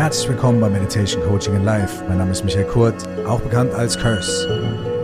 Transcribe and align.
Herzlich 0.00 0.30
willkommen 0.30 0.62
bei 0.62 0.70
Meditation 0.70 1.22
Coaching 1.24 1.56
in 1.56 1.64
Life. 1.66 2.02
Mein 2.08 2.16
Name 2.16 2.30
ist 2.30 2.42
Michael 2.42 2.64
Kurt, 2.64 2.94
auch 3.26 3.38
bekannt 3.38 3.74
als 3.74 3.98
Curse. 3.98 4.48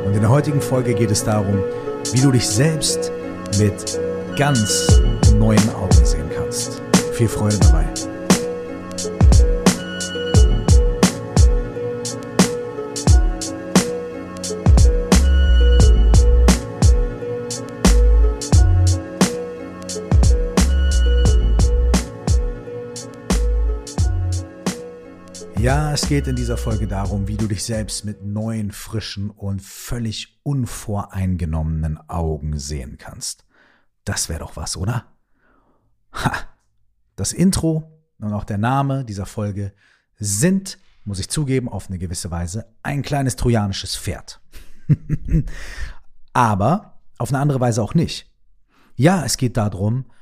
Und 0.07 0.15
in 0.15 0.21
der 0.23 0.31
heutigen 0.31 0.59
Folge 0.59 0.95
geht 0.95 1.11
es 1.11 1.23
darum, 1.23 1.63
wie 2.15 2.21
du 2.23 2.33
dich 2.33 2.49
selbst 2.49 3.13
mit 3.59 4.01
ganz 4.39 5.03
neuen 5.35 5.69
Augen 5.75 6.03
sehen 6.03 6.31
kannst. 6.35 6.81
Viel 7.13 7.29
Freude 7.29 7.59
dabei. 7.59 7.85
Ja, 25.67 25.93
es 25.93 26.07
geht 26.09 26.29
in 26.29 26.37
dieser 26.37 26.57
Folge 26.57 26.87
darum, 26.87 27.27
wie 27.27 27.37
du 27.37 27.49
dich 27.49 27.65
selbst 27.65 28.05
mit 28.05 28.23
neuen, 28.23 28.71
frischen 28.71 29.31
und 29.31 29.61
völlig 29.61 30.39
unvoreingenommenen 30.45 31.99
Augen 32.09 32.57
sehen 32.57 32.99
kannst. 32.99 33.45
Das 34.05 34.29
wäre 34.29 34.39
doch 34.39 34.55
was, 34.55 34.77
oder? 34.77 35.07
Ha! 36.13 36.35
Das 37.17 37.33
Intro 37.33 38.01
und 38.21 38.33
auch 38.33 38.45
der 38.45 38.59
Name 38.59 39.05
dieser 39.05 39.27
Folge 39.27 39.73
sind, 40.21 40.79
muss 41.03 41.19
ich 41.19 41.29
zugeben, 41.31 41.69
auf 41.69 41.89
eine 41.89 41.99
gewisse 41.99 42.31
Weise 42.31 42.73
ein 42.85 43.03
kleines 43.03 43.35
trojanisches 43.35 43.97
Pferd. 43.97 44.41
Aber 46.33 47.01
auf 47.19 47.31
eine 47.31 47.41
andere 47.41 47.59
Weise 47.59 47.83
auch 47.83 47.95
nicht. 47.95 48.33
Ja, 48.95 49.25
es 49.25 49.37
geht 49.37 49.57
darum, 49.57 50.13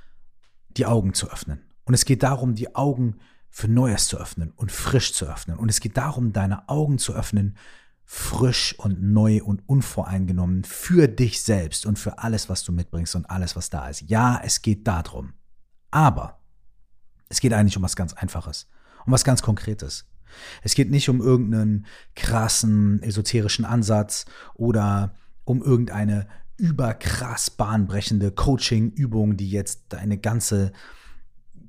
die 0.71 0.87
Augen 0.87 1.13
zu 1.13 1.31
öffnen. 1.31 1.61
Und 1.85 1.93
es 1.93 2.07
geht 2.07 2.23
darum, 2.23 2.55
die 2.55 2.75
Augen 2.75 3.17
zu 3.17 3.34
für 3.57 3.69
Neues 3.69 4.09
zu 4.09 4.19
öffnen 4.19 4.51
und 4.57 4.73
frisch 4.73 5.13
zu 5.13 5.27
öffnen. 5.27 5.57
Und 5.59 5.69
es 5.69 5.79
geht 5.79 5.97
darum, 5.97 6.33
deine 6.33 6.69
Augen 6.69 6.99
zu 6.99 7.15
öffnen, 7.15 7.57
frisch 8.05 8.77
und 8.81 9.01
neu 9.01 9.45
und 9.45 9.63
unvoreingenommen 9.69 10.65
für 10.65 11.07
dich 11.07 11.41
selbst 11.41 11.87
und 11.87 11.97
für 11.97 12.19
alles, 12.19 12.49
was 12.49 12.65
du 12.65 12.73
mitbringst 12.73 13.15
und 13.15 13.31
alles, 13.31 13.55
was 13.55 13.71
da 13.71 13.89
ist. 13.89 14.01
Ja, 14.09 14.41
es 14.43 14.61
geht 14.61 14.89
darum. 14.89 15.35
Aber 15.93 16.41
es 17.29 17.39
geht 17.39 17.53
eigentlich 17.53 17.77
um 17.77 17.85
was 17.85 17.95
ganz 17.95 18.13
Einfaches, 18.13 18.67
um 19.07 19.13
was 19.13 19.23
ganz 19.23 19.41
Konkretes. 19.41 20.05
Es 20.65 20.75
geht 20.75 20.91
nicht 20.91 21.09
um 21.09 21.21
irgendeinen 21.21 21.87
krassen 22.17 23.01
esoterischen 23.05 23.65
Ansatz 23.65 24.25
oder 24.55 25.15
um 25.45 25.63
irgendeine 25.63 26.27
überkrass 26.57 27.51
bahnbrechende 27.51 28.33
Coaching-Übung, 28.33 29.37
die 29.37 29.49
jetzt 29.49 29.85
deine 29.91 30.19
ganze 30.19 30.73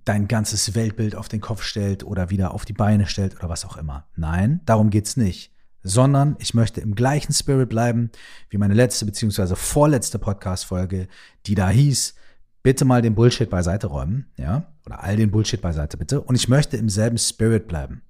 dein 0.06 0.28
ganzes 0.28 0.76
Weltbild 0.76 1.16
auf 1.16 1.28
den 1.28 1.42
Kopf 1.42 1.64
stellt 1.64 2.04
oder 2.04 2.30
wieder 2.30 2.54
auf 2.54 2.64
die 2.64 2.74
Beine 2.74 3.08
stellt 3.08 3.36
oder 3.36 3.50
was 3.50 3.66
auch 3.66 3.78
immer. 3.78 4.08
Nein, 4.16 4.62
darum 4.66 4.90
geht's 4.90 5.18
nicht. 5.18 5.52
Sondern 5.82 6.36
ich 6.40 6.54
möchte 6.54 6.82
im 6.82 6.96
gleichen 6.96 7.34
Spirit 7.34 7.70
bleiben 7.70 8.12
wie 8.50 8.58
meine 8.58 8.74
letzte 8.74 9.06
beziehungsweise 9.06 9.56
vorletzte 9.56 10.18
Podcast-Folge, 10.18 11.08
die 11.46 11.56
da 11.56 11.70
hieß, 11.70 12.16
bitte 12.64 12.86
mal 12.86 13.04
den 13.04 13.14
Bullshit 13.14 13.50
beiseite 13.50 13.88
räumen, 13.88 14.32
ja, 14.38 14.74
oder 14.88 15.04
all 15.04 15.16
den 15.16 15.30
Bullshit 15.30 15.62
beiseite 15.62 15.98
bitte. 15.98 16.22
Und 16.22 16.36
ich 16.36 16.48
möchte 16.48 16.78
im 16.78 16.90
selben 16.90 17.20
Spirit 17.20 17.68
bleiben. 17.68 18.02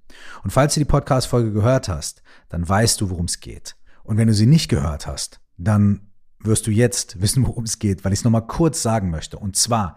Und 0.42 0.50
falls 0.50 0.74
du 0.74 0.80
die 0.80 0.86
Podcast-Folge 0.86 1.52
gehört 1.52 1.88
hast, 1.88 2.22
dann 2.48 2.66
weißt 2.66 3.00
du, 3.00 3.10
worum 3.10 3.26
es 3.26 3.40
geht. 3.40 3.76
Und 4.02 4.16
wenn 4.16 4.28
du 4.28 4.34
sie 4.34 4.46
nicht 4.46 4.68
gehört 4.68 5.06
hast, 5.06 5.40
dann 5.58 6.12
wirst 6.38 6.66
du 6.66 6.70
jetzt 6.70 7.20
wissen, 7.20 7.46
worum 7.46 7.64
es 7.64 7.78
geht, 7.78 8.04
weil 8.04 8.12
ich 8.12 8.20
es 8.20 8.24
nochmal 8.24 8.46
kurz 8.46 8.82
sagen 8.82 9.10
möchte. 9.10 9.38
Und 9.38 9.56
zwar, 9.56 9.96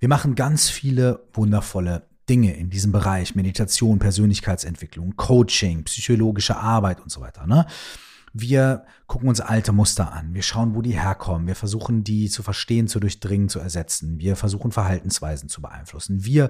wir 0.00 0.08
machen 0.08 0.34
ganz 0.34 0.68
viele 0.68 1.26
wundervolle 1.34 2.08
Dinge 2.28 2.54
in 2.56 2.70
diesem 2.70 2.90
Bereich, 2.90 3.34
Meditation, 3.34 3.98
Persönlichkeitsentwicklung, 3.98 5.14
Coaching, 5.16 5.84
psychologische 5.84 6.56
Arbeit 6.56 7.00
und 7.00 7.12
so 7.12 7.20
weiter. 7.20 7.46
Ne? 7.46 7.66
Wir 8.32 8.84
gucken 9.06 9.28
uns 9.28 9.40
alte 9.40 9.72
Muster 9.72 10.12
an. 10.12 10.32
Wir 10.32 10.42
schauen, 10.42 10.74
wo 10.74 10.82
die 10.82 10.98
herkommen. 10.98 11.46
Wir 11.46 11.56
versuchen, 11.56 12.02
die 12.02 12.30
zu 12.30 12.42
verstehen, 12.42 12.88
zu 12.88 12.98
durchdringen, 12.98 13.48
zu 13.48 13.58
ersetzen. 13.58 14.18
Wir 14.18 14.36
versuchen, 14.36 14.72
Verhaltensweisen 14.72 15.48
zu 15.48 15.60
beeinflussen. 15.60 16.24
Wir 16.24 16.48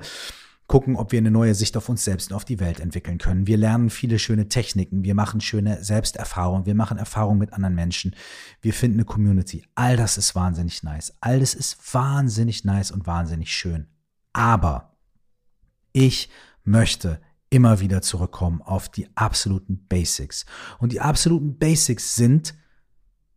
gucken, 0.70 0.94
ob 0.94 1.10
wir 1.10 1.18
eine 1.18 1.32
neue 1.32 1.56
Sicht 1.56 1.76
auf 1.76 1.88
uns 1.88 2.04
selbst 2.04 2.30
und 2.30 2.36
auf 2.36 2.44
die 2.44 2.60
Welt 2.60 2.78
entwickeln 2.78 3.18
können. 3.18 3.48
Wir 3.48 3.56
lernen 3.56 3.90
viele 3.90 4.20
schöne 4.20 4.46
Techniken, 4.46 5.02
wir 5.02 5.16
machen 5.16 5.40
schöne 5.40 5.82
Selbsterfahrungen, 5.82 6.64
wir 6.64 6.76
machen 6.76 6.96
Erfahrungen 6.96 7.40
mit 7.40 7.52
anderen 7.52 7.74
Menschen, 7.74 8.14
wir 8.62 8.72
finden 8.72 8.98
eine 8.98 9.04
Community. 9.04 9.64
All 9.74 9.96
das 9.96 10.16
ist 10.16 10.36
wahnsinnig 10.36 10.84
nice. 10.84 11.12
All 11.20 11.40
das 11.40 11.54
ist 11.54 11.92
wahnsinnig 11.92 12.64
nice 12.64 12.92
und 12.92 13.04
wahnsinnig 13.04 13.52
schön. 13.52 13.88
Aber 14.32 14.96
ich 15.92 16.30
möchte 16.62 17.20
immer 17.50 17.80
wieder 17.80 18.00
zurückkommen 18.00 18.62
auf 18.62 18.88
die 18.88 19.08
absoluten 19.16 19.88
Basics. 19.88 20.46
Und 20.78 20.92
die 20.92 21.00
absoluten 21.00 21.58
Basics 21.58 22.14
sind, 22.14 22.54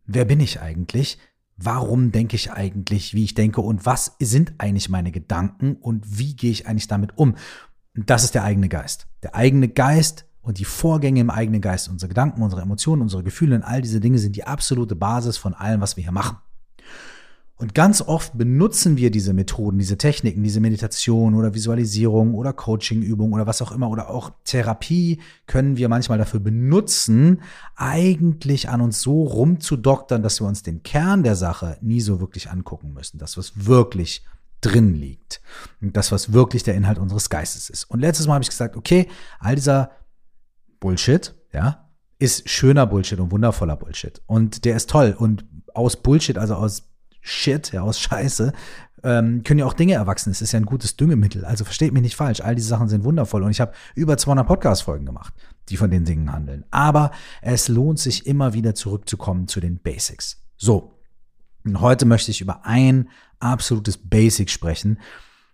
wer 0.06 0.24
bin 0.24 0.38
ich 0.38 0.60
eigentlich? 0.60 1.18
Warum 1.56 2.12
denke 2.12 2.36
ich 2.36 2.52
eigentlich, 2.52 3.14
wie 3.14 3.24
ich 3.24 3.34
denke 3.34 3.60
und 3.60 3.86
was 3.86 4.16
sind 4.18 4.54
eigentlich 4.58 4.88
meine 4.88 5.12
Gedanken 5.12 5.76
und 5.76 6.18
wie 6.18 6.34
gehe 6.34 6.50
ich 6.50 6.66
eigentlich 6.66 6.88
damit 6.88 7.16
um. 7.16 7.36
Das 7.94 8.24
ist 8.24 8.34
der 8.34 8.44
eigene 8.44 8.68
Geist. 8.68 9.06
Der 9.22 9.34
eigene 9.34 9.68
Geist 9.68 10.26
und 10.42 10.58
die 10.58 10.64
Vorgänge 10.64 11.20
im 11.20 11.30
eigenen 11.30 11.60
Geist, 11.60 11.88
unsere 11.88 12.08
Gedanken, 12.08 12.42
unsere 12.42 12.62
Emotionen, 12.62 13.02
unsere 13.02 13.22
Gefühle 13.22 13.56
und 13.56 13.62
all 13.62 13.82
diese 13.82 14.00
Dinge 14.00 14.18
sind 14.18 14.36
die 14.36 14.44
absolute 14.44 14.96
Basis 14.96 15.36
von 15.36 15.54
allem, 15.54 15.80
was 15.80 15.96
wir 15.96 16.02
hier 16.02 16.12
machen. 16.12 16.38
Und 17.56 17.72
ganz 17.72 18.02
oft 18.02 18.36
benutzen 18.36 18.96
wir 18.96 19.12
diese 19.12 19.32
Methoden, 19.32 19.78
diese 19.78 19.96
Techniken, 19.96 20.42
diese 20.42 20.58
Meditation 20.58 21.36
oder 21.36 21.54
Visualisierung 21.54 22.34
oder 22.34 22.52
Coachingübung 22.52 23.32
oder 23.32 23.46
was 23.46 23.62
auch 23.62 23.70
immer 23.70 23.90
oder 23.90 24.10
auch 24.10 24.32
Therapie 24.42 25.20
können 25.46 25.76
wir 25.76 25.88
manchmal 25.88 26.18
dafür 26.18 26.40
benutzen, 26.40 27.42
eigentlich 27.76 28.68
an 28.68 28.80
uns 28.80 29.00
so 29.00 29.22
rumzudoktern, 29.22 30.22
dass 30.22 30.40
wir 30.40 30.48
uns 30.48 30.64
den 30.64 30.82
Kern 30.82 31.22
der 31.22 31.36
Sache 31.36 31.78
nie 31.80 32.00
so 32.00 32.20
wirklich 32.20 32.50
angucken 32.50 32.92
müssen. 32.92 33.18
Das, 33.18 33.38
was 33.38 33.66
wirklich 33.66 34.24
drin 34.60 34.94
liegt. 34.94 35.40
Und 35.80 35.96
das, 35.96 36.10
was 36.10 36.32
wirklich 36.32 36.64
der 36.64 36.74
Inhalt 36.74 36.98
unseres 36.98 37.30
Geistes 37.30 37.70
ist. 37.70 37.84
Und 37.84 38.00
letztes 38.00 38.26
Mal 38.26 38.34
habe 38.34 38.42
ich 38.42 38.50
gesagt, 38.50 38.76
okay, 38.76 39.06
all 39.38 39.54
dieser 39.54 39.92
Bullshit, 40.80 41.34
ja, 41.52 41.88
ist 42.18 42.48
schöner 42.48 42.86
Bullshit 42.86 43.20
und 43.20 43.30
wundervoller 43.30 43.76
Bullshit. 43.76 44.22
Und 44.26 44.64
der 44.64 44.76
ist 44.76 44.90
toll. 44.90 45.14
Und 45.16 45.44
aus 45.72 45.96
Bullshit, 45.96 46.38
also 46.38 46.54
aus 46.54 46.93
Shit, 47.26 47.72
ja, 47.72 47.80
aus 47.80 47.98
Scheiße, 47.98 48.52
ähm, 49.02 49.42
können 49.44 49.60
ja 49.60 49.66
auch 49.66 49.72
Dinge 49.72 49.94
erwachsen. 49.94 50.30
Es 50.30 50.42
ist 50.42 50.52
ja 50.52 50.60
ein 50.60 50.66
gutes 50.66 50.96
Düngemittel. 50.96 51.44
Also 51.46 51.64
versteht 51.64 51.92
mich 51.92 52.02
nicht 52.02 52.16
falsch. 52.16 52.42
All 52.42 52.54
diese 52.54 52.68
Sachen 52.68 52.88
sind 52.88 53.02
wundervoll. 53.02 53.42
Und 53.42 53.50
ich 53.50 53.62
habe 53.62 53.72
über 53.94 54.18
200 54.18 54.46
Podcast-Folgen 54.46 55.06
gemacht, 55.06 55.32
die 55.70 55.78
von 55.78 55.90
den 55.90 56.04
Dingen 56.04 56.30
handeln. 56.30 56.64
Aber 56.70 57.12
es 57.40 57.68
lohnt 57.68 57.98
sich 57.98 58.26
immer 58.26 58.52
wieder 58.52 58.74
zurückzukommen 58.74 59.48
zu 59.48 59.60
den 59.60 59.78
Basics. 59.78 60.42
So. 60.58 60.98
Und 61.64 61.80
heute 61.80 62.04
möchte 62.04 62.30
ich 62.30 62.42
über 62.42 62.66
ein 62.66 63.08
absolutes 63.40 63.96
Basic 63.96 64.50
sprechen, 64.50 64.98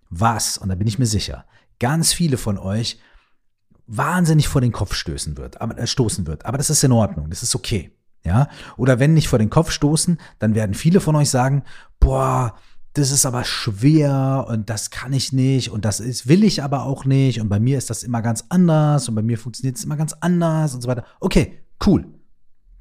was, 0.08 0.58
und 0.58 0.68
da 0.68 0.74
bin 0.74 0.88
ich 0.88 0.98
mir 0.98 1.06
sicher, 1.06 1.44
ganz 1.78 2.12
viele 2.12 2.36
von 2.36 2.58
euch 2.58 2.98
wahnsinnig 3.86 4.48
vor 4.48 4.60
den 4.60 4.72
Kopf 4.72 4.94
stößen 4.94 5.36
wird, 5.36 5.60
aber, 5.60 5.78
äh, 5.78 5.86
stoßen 5.86 6.26
wird. 6.26 6.46
Aber 6.46 6.58
das 6.58 6.68
ist 6.68 6.82
in 6.82 6.90
Ordnung. 6.92 7.30
Das 7.30 7.44
ist 7.44 7.54
okay. 7.54 7.92
Ja? 8.24 8.48
Oder 8.76 8.98
wenn 8.98 9.14
nicht 9.14 9.28
vor 9.28 9.38
den 9.38 9.50
Kopf 9.50 9.70
stoßen, 9.70 10.18
dann 10.38 10.54
werden 10.54 10.74
viele 10.74 11.00
von 11.00 11.16
euch 11.16 11.30
sagen, 11.30 11.62
boah, 11.98 12.54
das 12.92 13.12
ist 13.12 13.24
aber 13.24 13.44
schwer 13.44 14.46
und 14.48 14.68
das 14.68 14.90
kann 14.90 15.12
ich 15.12 15.32
nicht 15.32 15.70
und 15.70 15.84
das 15.84 16.00
ist, 16.00 16.26
will 16.26 16.42
ich 16.42 16.62
aber 16.62 16.84
auch 16.84 17.04
nicht 17.04 17.40
und 17.40 17.48
bei 17.48 17.60
mir 17.60 17.78
ist 17.78 17.88
das 17.88 18.02
immer 18.02 18.20
ganz 18.20 18.46
anders 18.48 19.08
und 19.08 19.14
bei 19.14 19.22
mir 19.22 19.38
funktioniert 19.38 19.76
es 19.76 19.84
immer 19.84 19.96
ganz 19.96 20.12
anders 20.14 20.74
und 20.74 20.80
so 20.80 20.88
weiter. 20.88 21.04
Okay, 21.20 21.62
cool. 21.86 22.06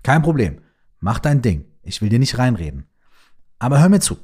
Kein 0.02 0.24
Problem. 0.24 0.62
Mach 1.00 1.20
dein 1.20 1.42
Ding. 1.42 1.66
Ich 1.84 2.02
will 2.02 2.10
dir 2.10 2.20
nicht 2.20 2.38
reinreden. 2.38 2.86
Aber 3.60 3.80
hör 3.80 3.90
mir 3.90 4.00
zu 4.00 4.18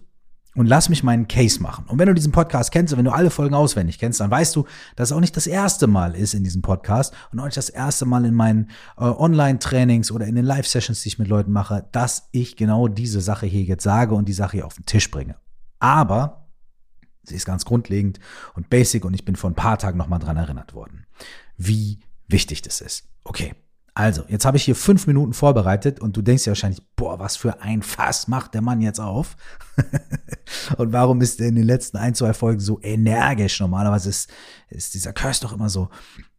und 0.56 0.68
lass 0.68 0.90
mich 0.90 1.04
meinen 1.04 1.28
Case 1.28 1.62
machen. 1.62 1.86
Und 1.88 2.00
wenn 2.00 2.08
du 2.08 2.14
diesen 2.14 2.32
Podcast 2.32 2.72
kennst 2.72 2.94
und 2.94 2.98
wenn 2.98 3.06
du 3.06 3.12
alle 3.12 3.30
Folgen 3.30 3.54
auswendig 3.54 4.00
kennst, 4.00 4.20
dann 4.20 4.32
weißt 4.32 4.56
du, 4.56 4.66
dass 4.96 5.10
es 5.10 5.16
auch 5.16 5.20
nicht 5.20 5.36
das 5.36 5.48
erste 5.48 5.88
Mal 5.88 6.16
ist 6.16 6.34
in 6.34 6.44
diesem 6.44 6.62
Podcast 6.62 7.14
und 7.32 7.40
auch 7.40 7.46
nicht 7.46 7.58
das 7.58 7.70
erste 7.70 8.06
Mal 8.06 8.26
in 8.26 8.34
meinen 8.34 8.70
äh, 8.98 9.04
Online-Trainings 9.04 10.12
oder 10.12 10.26
in 10.26 10.36
den 10.36 10.46
Live-Sessions, 10.46 11.02
die 11.02 11.10
ich 11.10 11.20
mit 11.20 11.28
Leuten 11.28 11.52
mache, 11.52 11.88
dass 11.92 12.30
ich 12.32 12.56
genau 12.56 12.88
diese 12.88 13.22
Sache 13.22 13.46
hier 13.46 13.64
jetzt 13.64 13.84
sage 13.84 14.16
und 14.16 14.28
die 14.28 14.34
Sache 14.34 14.58
hier 14.58 14.66
auf 14.66 14.76
den 14.76 14.86
Tisch 14.86 15.12
bringe. 15.12 15.36
Aber 15.80 16.48
sie 17.24 17.36
ist 17.36 17.46
ganz 17.46 17.66
grundlegend 17.66 18.20
und 18.54 18.70
basic 18.70 19.04
und 19.06 19.14
ich 19.14 19.26
bin 19.26 19.36
vor 19.36 19.50
ein 19.50 19.56
paar 19.56 19.78
Tagen 19.78 19.98
nochmal 19.98 20.20
dran 20.20 20.38
erinnert 20.38 20.74
worden, 20.74 21.06
wie 21.58 22.00
wichtig 22.28 22.62
das 22.62 22.82
ist. 22.82 23.08
Okay, 23.24 23.56
also, 23.98 24.26
jetzt 24.28 24.44
habe 24.44 24.58
ich 24.58 24.64
hier 24.64 24.76
fünf 24.76 25.08
Minuten 25.08 25.32
vorbereitet 25.32 26.02
und 26.02 26.18
du 26.18 26.22
denkst 26.22 26.44
dir 26.44 26.52
wahrscheinlich, 26.52 26.86
boah, 26.98 27.18
was 27.18 27.38
für 27.38 27.62
ein 27.62 27.82
Fass 27.82 28.28
macht 28.28 28.54
der 28.54 28.62
Mann 28.62 28.82
jetzt 28.82 29.00
auf? 29.00 29.38
und 30.78 30.92
warum 30.92 31.22
ist 31.22 31.40
er 31.40 31.48
in 31.48 31.56
den 31.56 31.64
letzten 31.64 31.96
ein, 31.96 32.14
zwei 32.14 32.34
Folgen 32.34 32.60
so 32.60 32.82
energisch? 32.82 33.62
Normalerweise 33.62 34.10
ist, 34.10 34.30
ist 34.68 34.96
dieser 34.96 35.14
Curse 35.14 35.40
doch 35.42 35.54
immer 35.54 35.70
so 35.70 35.88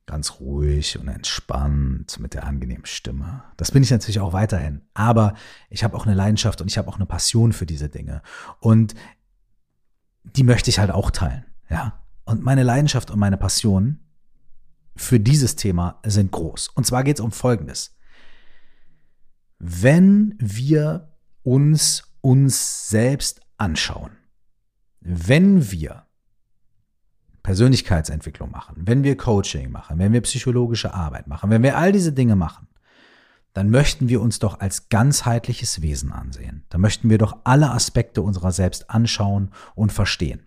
ganz 0.04 0.38
ruhig 0.38 0.98
und 0.98 1.08
entspannt 1.08 2.20
mit 2.20 2.34
der 2.34 2.44
angenehmen 2.44 2.84
Stimme. 2.84 3.42
Das 3.56 3.72
bin 3.72 3.82
ich 3.82 3.90
natürlich 3.90 4.20
auch 4.20 4.34
weiterhin. 4.34 4.82
Aber 4.92 5.32
ich 5.70 5.82
habe 5.82 5.96
auch 5.96 6.04
eine 6.04 6.14
Leidenschaft 6.14 6.60
und 6.60 6.70
ich 6.70 6.76
habe 6.76 6.88
auch 6.88 6.96
eine 6.96 7.06
Passion 7.06 7.54
für 7.54 7.64
diese 7.64 7.88
Dinge. 7.88 8.20
Und 8.60 8.94
die 10.24 10.44
möchte 10.44 10.68
ich 10.68 10.78
halt 10.78 10.90
auch 10.90 11.10
teilen. 11.10 11.46
Ja. 11.70 12.04
Und 12.26 12.42
meine 12.42 12.64
Leidenschaft 12.64 13.10
und 13.10 13.18
meine 13.18 13.38
Passion 13.38 14.05
für 14.96 15.20
dieses 15.20 15.56
Thema 15.56 16.00
sind 16.04 16.32
groß. 16.32 16.68
Und 16.68 16.86
zwar 16.86 17.04
geht 17.04 17.18
es 17.18 17.24
um 17.24 17.32
Folgendes. 17.32 17.96
Wenn 19.58 20.34
wir 20.38 21.12
uns 21.42 22.02
uns 22.20 22.88
selbst 22.88 23.40
anschauen, 23.56 24.10
wenn 25.00 25.70
wir 25.70 26.06
Persönlichkeitsentwicklung 27.44 28.50
machen, 28.50 28.82
wenn 28.86 29.04
wir 29.04 29.16
Coaching 29.16 29.70
machen, 29.70 30.00
wenn 30.00 30.12
wir 30.12 30.20
psychologische 30.22 30.92
Arbeit 30.92 31.28
machen, 31.28 31.50
wenn 31.50 31.62
wir 31.62 31.78
all 31.78 31.92
diese 31.92 32.12
Dinge 32.12 32.34
machen, 32.34 32.66
dann 33.52 33.70
möchten 33.70 34.08
wir 34.08 34.20
uns 34.20 34.40
doch 34.40 34.58
als 34.60 34.88
ganzheitliches 34.88 35.80
Wesen 35.80 36.10
ansehen. 36.10 36.64
Da 36.68 36.78
möchten 36.78 37.08
wir 37.08 37.18
doch 37.18 37.38
alle 37.44 37.70
Aspekte 37.70 38.20
unserer 38.20 38.50
selbst 38.50 38.90
anschauen 38.90 39.52
und 39.76 39.92
verstehen. 39.92 40.46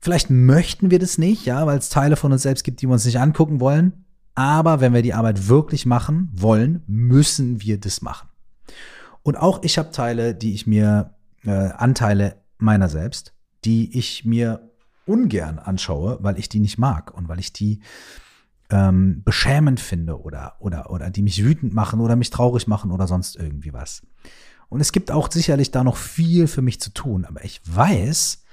Vielleicht 0.00 0.30
möchten 0.30 0.90
wir 0.90 0.98
das 0.98 1.18
nicht, 1.18 1.44
ja, 1.44 1.66
weil 1.66 1.78
es 1.78 1.88
Teile 1.88 2.16
von 2.16 2.32
uns 2.32 2.42
selbst 2.42 2.64
gibt, 2.64 2.80
die 2.80 2.86
wir 2.86 2.92
uns 2.92 3.04
nicht 3.04 3.18
angucken 3.18 3.60
wollen. 3.60 4.04
Aber 4.34 4.80
wenn 4.80 4.94
wir 4.94 5.02
die 5.02 5.14
Arbeit 5.14 5.48
wirklich 5.48 5.84
machen 5.84 6.30
wollen, 6.32 6.82
müssen 6.86 7.60
wir 7.60 7.78
das 7.80 8.02
machen. 8.02 8.28
Und 9.22 9.36
auch 9.36 9.62
ich 9.64 9.78
habe 9.78 9.90
Teile, 9.90 10.34
die 10.34 10.54
ich 10.54 10.66
mir, 10.66 11.14
äh, 11.44 11.50
Anteile 11.50 12.36
meiner 12.58 12.88
selbst, 12.88 13.34
die 13.64 13.98
ich 13.98 14.24
mir 14.24 14.70
ungern 15.06 15.58
anschaue, 15.58 16.18
weil 16.20 16.38
ich 16.38 16.48
die 16.48 16.60
nicht 16.60 16.78
mag 16.78 17.12
und 17.12 17.28
weil 17.28 17.40
ich 17.40 17.52
die 17.52 17.80
ähm, 18.70 19.22
beschämend 19.24 19.80
finde 19.80 20.20
oder, 20.20 20.56
oder, 20.60 20.90
oder 20.90 21.10
die 21.10 21.22
mich 21.22 21.42
wütend 21.42 21.74
machen 21.74 22.00
oder 22.00 22.16
mich 22.16 22.30
traurig 22.30 22.66
machen 22.66 22.92
oder 22.92 23.06
sonst 23.06 23.36
irgendwie 23.36 23.72
was. 23.72 24.02
Und 24.68 24.80
es 24.80 24.92
gibt 24.92 25.10
auch 25.10 25.30
sicherlich 25.32 25.70
da 25.70 25.82
noch 25.82 25.96
viel 25.96 26.46
für 26.46 26.62
mich 26.62 26.80
zu 26.80 26.90
tun, 26.90 27.24
aber 27.24 27.44
ich 27.44 27.60
weiß, 27.64 28.44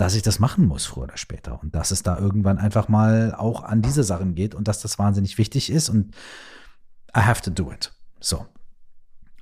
dass 0.00 0.14
ich 0.14 0.22
das 0.22 0.38
machen 0.38 0.64
muss, 0.64 0.86
früher 0.86 1.04
oder 1.04 1.18
später. 1.18 1.62
Und 1.62 1.74
dass 1.74 1.90
es 1.90 2.02
da 2.02 2.18
irgendwann 2.18 2.56
einfach 2.56 2.88
mal 2.88 3.34
auch 3.34 3.62
an 3.62 3.82
diese 3.82 4.02
Sachen 4.02 4.34
geht 4.34 4.54
und 4.54 4.66
dass 4.66 4.80
das 4.80 4.98
wahnsinnig 4.98 5.36
wichtig 5.36 5.68
ist 5.68 5.90
und 5.90 6.14
I 7.14 7.20
have 7.20 7.42
to 7.42 7.50
do 7.50 7.70
it. 7.70 7.92
So. 8.18 8.46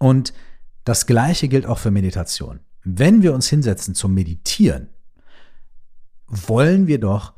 Und 0.00 0.32
das 0.82 1.06
Gleiche 1.06 1.46
gilt 1.46 1.64
auch 1.64 1.78
für 1.78 1.92
Meditation. 1.92 2.58
Wenn 2.82 3.22
wir 3.22 3.34
uns 3.34 3.48
hinsetzen 3.48 3.94
zum 3.94 4.14
Meditieren, 4.14 4.88
wollen 6.26 6.88
wir 6.88 6.98
doch 6.98 7.34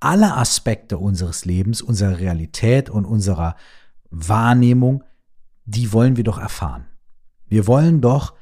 alle 0.00 0.34
Aspekte 0.34 0.98
unseres 0.98 1.44
Lebens, 1.44 1.80
unserer 1.80 2.18
Realität 2.18 2.90
und 2.90 3.04
unserer 3.04 3.54
Wahrnehmung, 4.10 5.04
die 5.64 5.92
wollen 5.92 6.16
wir 6.16 6.24
doch 6.24 6.38
erfahren. 6.38 6.86
Wir 7.46 7.68
wollen 7.68 8.00
doch 8.00 8.34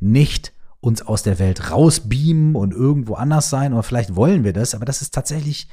nicht 0.00 0.52
uns 0.80 1.02
aus 1.02 1.22
der 1.22 1.38
Welt 1.38 1.70
rausbeamen 1.70 2.54
und 2.54 2.72
irgendwo 2.72 3.14
anders 3.14 3.50
sein, 3.50 3.72
oder 3.72 3.82
vielleicht 3.82 4.16
wollen 4.16 4.44
wir 4.44 4.52
das, 4.52 4.74
aber 4.74 4.84
das 4.84 5.02
ist 5.02 5.14
tatsächlich 5.14 5.68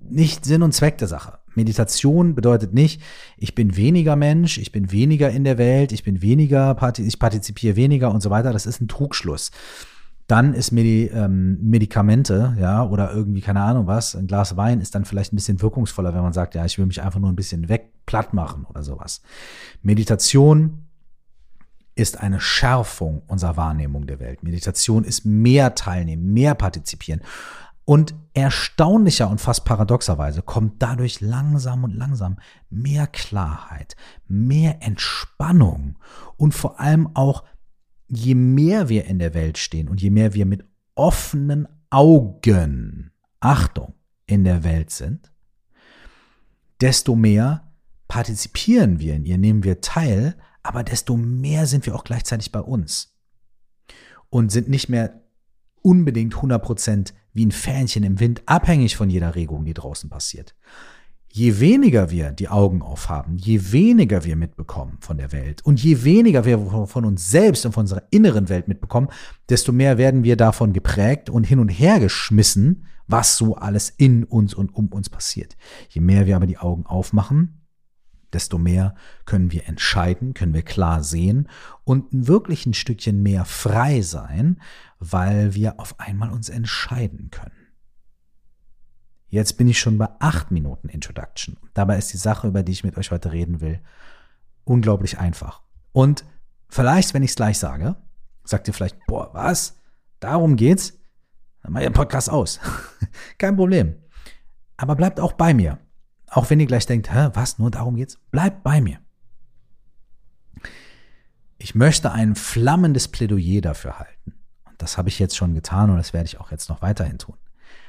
nicht 0.00 0.44
Sinn 0.44 0.62
und 0.62 0.72
Zweck 0.72 0.98
der 0.98 1.08
Sache. 1.08 1.38
Meditation 1.54 2.36
bedeutet 2.36 2.72
nicht, 2.72 3.02
ich 3.36 3.54
bin 3.54 3.76
weniger 3.76 4.14
Mensch, 4.14 4.58
ich 4.58 4.70
bin 4.70 4.92
weniger 4.92 5.28
in 5.30 5.42
der 5.42 5.58
Welt, 5.58 5.90
ich 5.90 6.04
bin 6.04 6.22
weniger, 6.22 6.76
ich 6.98 7.18
partizipiere 7.18 7.74
weniger 7.74 8.12
und 8.12 8.22
so 8.22 8.30
weiter. 8.30 8.52
Das 8.52 8.64
ist 8.64 8.80
ein 8.80 8.86
Trugschluss 8.86 9.50
dann 10.28 10.52
ist 10.52 10.72
Medi 10.72 11.06
ähm, 11.06 11.58
Medikamente, 11.62 12.54
ja, 12.60 12.84
oder 12.84 13.12
irgendwie, 13.12 13.40
keine 13.40 13.62
Ahnung 13.62 13.86
was, 13.86 14.14
ein 14.14 14.26
Glas 14.26 14.58
Wein 14.58 14.82
ist 14.82 14.94
dann 14.94 15.06
vielleicht 15.06 15.32
ein 15.32 15.36
bisschen 15.36 15.60
wirkungsvoller, 15.62 16.14
wenn 16.14 16.20
man 16.20 16.34
sagt, 16.34 16.54
ja, 16.54 16.66
ich 16.66 16.78
will 16.78 16.84
mich 16.84 17.02
einfach 17.02 17.18
nur 17.18 17.32
ein 17.32 17.36
bisschen 17.36 17.70
weg 17.70 17.90
platt 18.04 18.34
machen 18.34 18.66
oder 18.68 18.82
sowas. 18.82 19.22
Meditation 19.82 20.87
ist 21.98 22.20
eine 22.20 22.40
Schärfung 22.40 23.22
unserer 23.26 23.56
Wahrnehmung 23.56 24.06
der 24.06 24.20
Welt. 24.20 24.44
Meditation 24.44 25.02
ist 25.02 25.24
mehr 25.24 25.74
teilnehmen, 25.74 26.32
mehr 26.32 26.54
partizipieren. 26.54 27.22
Und 27.84 28.14
erstaunlicher 28.34 29.28
und 29.28 29.40
fast 29.40 29.64
paradoxerweise 29.64 30.42
kommt 30.42 30.80
dadurch 30.80 31.20
langsam 31.20 31.82
und 31.82 31.94
langsam 31.94 32.36
mehr 32.70 33.08
Klarheit, 33.08 33.96
mehr 34.28 34.80
Entspannung 34.80 35.98
und 36.36 36.52
vor 36.52 36.78
allem 36.78 37.08
auch 37.14 37.42
je 38.06 38.34
mehr 38.34 38.88
wir 38.88 39.06
in 39.06 39.18
der 39.18 39.34
Welt 39.34 39.58
stehen 39.58 39.88
und 39.88 40.00
je 40.00 40.10
mehr 40.10 40.34
wir 40.34 40.46
mit 40.46 40.64
offenen 40.94 41.66
Augen, 41.90 43.10
Achtung, 43.40 43.94
in 44.26 44.44
der 44.44 44.62
Welt 44.62 44.90
sind, 44.90 45.32
desto 46.80 47.16
mehr 47.16 47.72
partizipieren 48.06 49.00
wir 49.00 49.14
in 49.16 49.24
ihr, 49.24 49.38
nehmen 49.38 49.64
wir 49.64 49.80
teil, 49.80 50.36
aber 50.68 50.84
desto 50.84 51.16
mehr 51.16 51.66
sind 51.66 51.86
wir 51.86 51.94
auch 51.94 52.04
gleichzeitig 52.04 52.52
bei 52.52 52.60
uns 52.60 53.16
und 54.28 54.52
sind 54.52 54.68
nicht 54.68 54.90
mehr 54.90 55.22
unbedingt 55.80 56.34
100% 56.34 57.14
wie 57.32 57.46
ein 57.46 57.52
Fähnchen 57.52 58.04
im 58.04 58.20
Wind 58.20 58.42
abhängig 58.44 58.94
von 58.94 59.08
jeder 59.08 59.34
Regung, 59.34 59.64
die 59.64 59.72
draußen 59.72 60.10
passiert. 60.10 60.54
Je 61.32 61.58
weniger 61.58 62.10
wir 62.10 62.32
die 62.32 62.50
Augen 62.50 62.82
aufhaben, 62.82 63.38
je 63.38 63.72
weniger 63.72 64.24
wir 64.24 64.36
mitbekommen 64.36 64.98
von 65.00 65.16
der 65.16 65.32
Welt 65.32 65.64
und 65.64 65.82
je 65.82 66.04
weniger 66.04 66.44
wir 66.44 66.86
von 66.86 67.06
uns 67.06 67.30
selbst 67.30 67.64
und 67.64 67.72
von 67.72 67.84
unserer 67.84 68.02
inneren 68.10 68.50
Welt 68.50 68.68
mitbekommen, 68.68 69.08
desto 69.48 69.72
mehr 69.72 69.96
werden 69.96 70.22
wir 70.22 70.36
davon 70.36 70.74
geprägt 70.74 71.30
und 71.30 71.44
hin 71.44 71.60
und 71.60 71.70
her 71.70 71.98
geschmissen, 71.98 72.84
was 73.06 73.38
so 73.38 73.54
alles 73.54 73.88
in 73.88 74.24
uns 74.24 74.52
und 74.52 74.74
um 74.74 74.88
uns 74.88 75.08
passiert. 75.08 75.56
Je 75.88 76.02
mehr 76.02 76.26
wir 76.26 76.36
aber 76.36 76.46
die 76.46 76.58
Augen 76.58 76.84
aufmachen, 76.84 77.57
desto 78.32 78.58
mehr 78.58 78.94
können 79.24 79.52
wir 79.52 79.66
entscheiden, 79.66 80.34
können 80.34 80.54
wir 80.54 80.62
klar 80.62 81.02
sehen 81.02 81.48
und 81.84 82.06
wirklich 82.10 82.66
ein 82.66 82.74
Stückchen 82.74 83.22
mehr 83.22 83.44
frei 83.44 84.02
sein, 84.02 84.60
weil 84.98 85.54
wir 85.54 85.80
auf 85.80 85.98
einmal 85.98 86.30
uns 86.30 86.48
entscheiden 86.48 87.30
können. 87.30 87.52
Jetzt 89.28 89.58
bin 89.58 89.68
ich 89.68 89.78
schon 89.78 89.98
bei 89.98 90.08
acht 90.20 90.50
Minuten 90.50 90.88
Introduction. 90.88 91.58
Dabei 91.74 91.98
ist 91.98 92.12
die 92.12 92.18
Sache, 92.18 92.48
über 92.48 92.62
die 92.62 92.72
ich 92.72 92.84
mit 92.84 92.96
euch 92.96 93.10
heute 93.10 93.32
reden 93.32 93.60
will, 93.60 93.80
unglaublich 94.64 95.18
einfach. 95.18 95.62
Und 95.92 96.24
vielleicht, 96.68 97.12
wenn 97.12 97.22
ich 97.22 97.30
es 97.30 97.36
gleich 97.36 97.58
sage, 97.58 97.96
sagt 98.44 98.68
ihr 98.68 98.74
vielleicht, 98.74 98.98
boah, 99.06 99.30
was? 99.34 99.78
Darum 100.20 100.56
geht's? 100.56 100.98
Dann 101.62 101.72
mach 101.72 101.80
ihr 101.80 101.90
den 101.90 101.94
Podcast 101.94 102.30
aus. 102.30 102.60
Kein 103.38 103.56
Problem. 103.56 103.94
Aber 104.76 104.96
bleibt 104.96 105.20
auch 105.20 105.32
bei 105.32 105.52
mir. 105.52 105.78
Auch 106.30 106.50
wenn 106.50 106.60
ihr 106.60 106.66
gleich 106.66 106.86
denkt, 106.86 107.12
hä, 107.12 107.30
was, 107.34 107.58
nur 107.58 107.70
darum 107.70 107.96
geht's? 107.96 108.18
Bleibt 108.30 108.62
bei 108.62 108.80
mir. 108.80 108.98
Ich 111.58 111.74
möchte 111.74 112.12
ein 112.12 112.34
flammendes 112.34 113.08
Plädoyer 113.08 113.60
dafür 113.60 113.98
halten. 113.98 114.34
Und 114.64 114.80
das 114.80 114.98
habe 114.98 115.08
ich 115.08 115.18
jetzt 115.18 115.36
schon 115.36 115.54
getan 115.54 115.90
und 115.90 115.96
das 115.96 116.12
werde 116.12 116.26
ich 116.26 116.38
auch 116.38 116.50
jetzt 116.50 116.68
noch 116.68 116.82
weiterhin 116.82 117.18
tun 117.18 117.36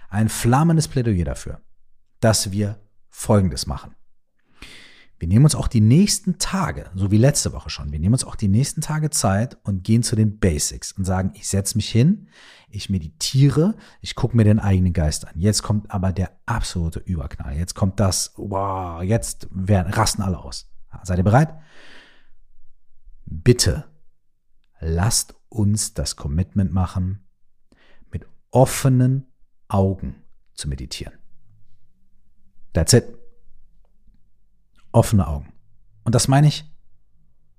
ein 0.10 0.30
flammendes 0.30 0.88
Plädoyer 0.88 1.26
dafür, 1.26 1.62
dass 2.20 2.52
wir 2.52 2.80
Folgendes 3.10 3.66
machen. 3.66 3.96
Wir 5.20 5.28
nehmen 5.28 5.44
uns 5.44 5.54
auch 5.54 5.68
die 5.68 5.82
nächsten 5.82 6.38
Tage, 6.38 6.90
so 6.96 7.12
wie 7.12 7.18
letzte 7.18 7.52
Woche 7.52 7.70
schon, 7.70 7.92
wir 7.92 8.00
nehmen 8.00 8.14
uns 8.14 8.24
auch 8.24 8.38
die 8.38 8.48
nächsten 8.48 8.80
Tage 8.80 9.10
Zeit 9.10 9.58
und 9.64 9.84
gehen 9.84 10.02
zu 10.02 10.16
den 10.16 10.40
Basics 10.40 10.94
und 10.94 11.04
sagen, 11.04 11.32
ich 11.34 11.50
setze 11.50 11.78
mich 11.78 11.90
hin, 11.90 12.30
ich 12.70 12.90
meditiere, 12.90 13.76
ich 14.00 14.16
gucke 14.16 14.38
mir 14.38 14.46
den 14.46 14.60
eigenen 14.60 14.94
Geist 14.94 15.28
an. 15.28 15.34
Jetzt 15.36 15.62
kommt 15.62 15.92
aber 15.92 16.14
der 16.14 16.32
absolute 16.46 17.00
Überknall. 17.00 17.58
Jetzt 17.58 17.76
kommt 17.76 18.00
das, 18.00 18.34
wow, 18.38 19.04
jetzt 19.04 19.50
werden, 19.52 19.92
rasten 19.92 20.22
alle 20.22 20.40
aus. 20.40 20.72
Seid 21.04 21.18
ihr 21.18 21.26
bereit? 21.26 21.54
Bitte 23.26 23.86
lasst 24.80 25.36
uns 25.50 25.94
das 25.94 26.16
Commitment 26.16 26.72
machen, 26.72 27.28
mit 28.10 28.26
offenen 28.52 29.28
Augen 29.68 30.24
zu 30.54 30.70
meditieren. 30.70 31.14
That's 32.74 32.94
it. 32.94 33.19
Offene 34.92 35.28
Augen. 35.28 35.54
Und 36.04 36.16
das 36.16 36.28
meine 36.28 36.48
ich 36.48 36.66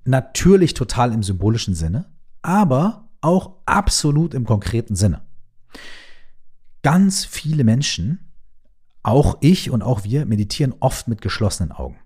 natürlich 0.05 0.75
total 0.75 1.13
im 1.13 1.23
symbolischen 1.23 1.75
Sinne, 1.75 2.11
aber 2.43 3.09
auch 3.21 3.57
absolut 3.67 4.35
im 4.35 4.45
konkreten 4.45 4.97
Sinne. 4.97 5.23
Ganz 6.83 7.25
viele 7.25 7.65
Menschen, 7.65 8.33
auch 9.03 9.39
ich 9.41 9.71
und 9.71 9.83
auch 9.83 10.05
wir, 10.05 10.27
meditieren 10.27 10.75
oft 10.81 11.09
mit 11.09 11.21
geschlossenen 11.21 11.73
Augen. 11.73 11.99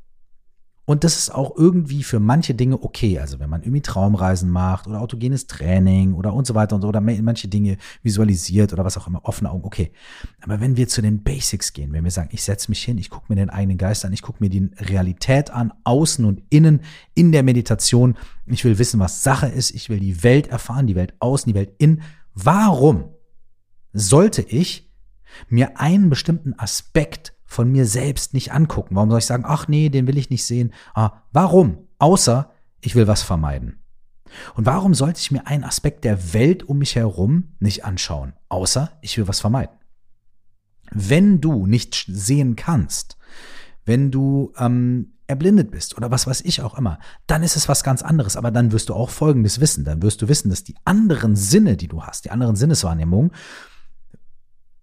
Und 0.86 1.02
das 1.02 1.16
ist 1.16 1.34
auch 1.34 1.56
irgendwie 1.56 2.02
für 2.02 2.20
manche 2.20 2.54
Dinge 2.54 2.82
okay. 2.82 3.18
Also 3.18 3.38
wenn 3.38 3.48
man 3.48 3.62
irgendwie 3.62 3.80
Traumreisen 3.80 4.50
macht 4.50 4.86
oder 4.86 5.00
autogenes 5.00 5.46
Training 5.46 6.12
oder 6.12 6.34
und 6.34 6.46
so 6.46 6.54
weiter 6.54 6.74
und 6.74 6.82
so 6.82 6.88
oder 6.88 7.00
manche 7.00 7.48
Dinge 7.48 7.78
visualisiert 8.02 8.72
oder 8.72 8.84
was 8.84 8.98
auch 8.98 9.06
immer, 9.06 9.24
offene 9.24 9.50
Augen, 9.50 9.64
okay. 9.64 9.92
Aber 10.42 10.60
wenn 10.60 10.76
wir 10.76 10.86
zu 10.86 11.00
den 11.00 11.22
Basics 11.22 11.72
gehen, 11.72 11.92
wenn 11.92 12.04
wir 12.04 12.10
sagen, 12.10 12.28
ich 12.32 12.42
setze 12.42 12.70
mich 12.70 12.82
hin, 12.82 12.98
ich 12.98 13.08
gucke 13.08 13.26
mir 13.28 13.36
den 13.36 13.48
eigenen 13.48 13.78
Geist 13.78 14.04
an, 14.04 14.12
ich 14.12 14.20
gucke 14.20 14.42
mir 14.44 14.50
die 14.50 14.70
Realität 14.78 15.50
an, 15.50 15.72
außen 15.84 16.24
und 16.24 16.42
innen 16.50 16.82
in 17.14 17.32
der 17.32 17.42
Meditation, 17.42 18.16
ich 18.46 18.64
will 18.64 18.78
wissen, 18.78 19.00
was 19.00 19.22
Sache 19.22 19.46
ist, 19.46 19.70
ich 19.70 19.88
will 19.88 20.00
die 20.00 20.22
Welt 20.22 20.48
erfahren, 20.48 20.86
die 20.86 20.96
Welt 20.96 21.14
außen, 21.18 21.50
die 21.50 21.58
Welt 21.58 21.72
innen. 21.78 22.02
Warum 22.34 23.04
sollte 23.94 24.42
ich 24.42 24.92
mir 25.48 25.80
einen 25.80 26.10
bestimmten 26.10 26.58
Aspekt 26.58 27.33
von 27.46 27.70
mir 27.70 27.86
selbst 27.86 28.34
nicht 28.34 28.52
angucken? 28.52 28.96
Warum 28.96 29.10
soll 29.10 29.18
ich 29.18 29.26
sagen, 29.26 29.44
ach 29.46 29.68
nee, 29.68 29.88
den 29.88 30.06
will 30.06 30.18
ich 30.18 30.30
nicht 30.30 30.44
sehen? 30.44 30.72
Ah, 30.94 31.22
warum? 31.32 31.78
Außer 31.98 32.50
ich 32.80 32.94
will 32.94 33.06
was 33.06 33.22
vermeiden. 33.22 33.80
Und 34.54 34.66
warum 34.66 34.94
sollte 34.94 35.20
ich 35.20 35.30
mir 35.30 35.46
einen 35.46 35.64
Aspekt 35.64 36.04
der 36.04 36.32
Welt 36.32 36.62
um 36.64 36.78
mich 36.78 36.96
herum 36.96 37.54
nicht 37.60 37.84
anschauen? 37.84 38.34
Außer 38.48 38.90
ich 39.00 39.16
will 39.16 39.28
was 39.28 39.40
vermeiden. 39.40 39.76
Wenn 40.90 41.40
du 41.40 41.66
nicht 41.66 42.06
sehen 42.08 42.56
kannst, 42.56 43.16
wenn 43.84 44.10
du 44.10 44.52
ähm, 44.56 45.14
erblindet 45.26 45.70
bist 45.70 45.96
oder 45.96 46.10
was 46.10 46.26
weiß 46.26 46.42
ich 46.42 46.60
auch 46.62 46.76
immer, 46.76 46.98
dann 47.26 47.42
ist 47.42 47.56
es 47.56 47.68
was 47.68 47.82
ganz 47.82 48.02
anderes. 48.02 48.36
Aber 48.36 48.50
dann 48.50 48.72
wirst 48.72 48.88
du 48.88 48.94
auch 48.94 49.10
Folgendes 49.10 49.60
wissen. 49.60 49.84
Dann 49.84 50.02
wirst 50.02 50.22
du 50.22 50.28
wissen, 50.28 50.50
dass 50.50 50.64
die 50.64 50.76
anderen 50.84 51.36
Sinne, 51.36 51.76
die 51.76 51.88
du 51.88 52.02
hast, 52.02 52.24
die 52.24 52.30
anderen 52.30 52.56
Sinneswahrnehmungen, 52.56 53.30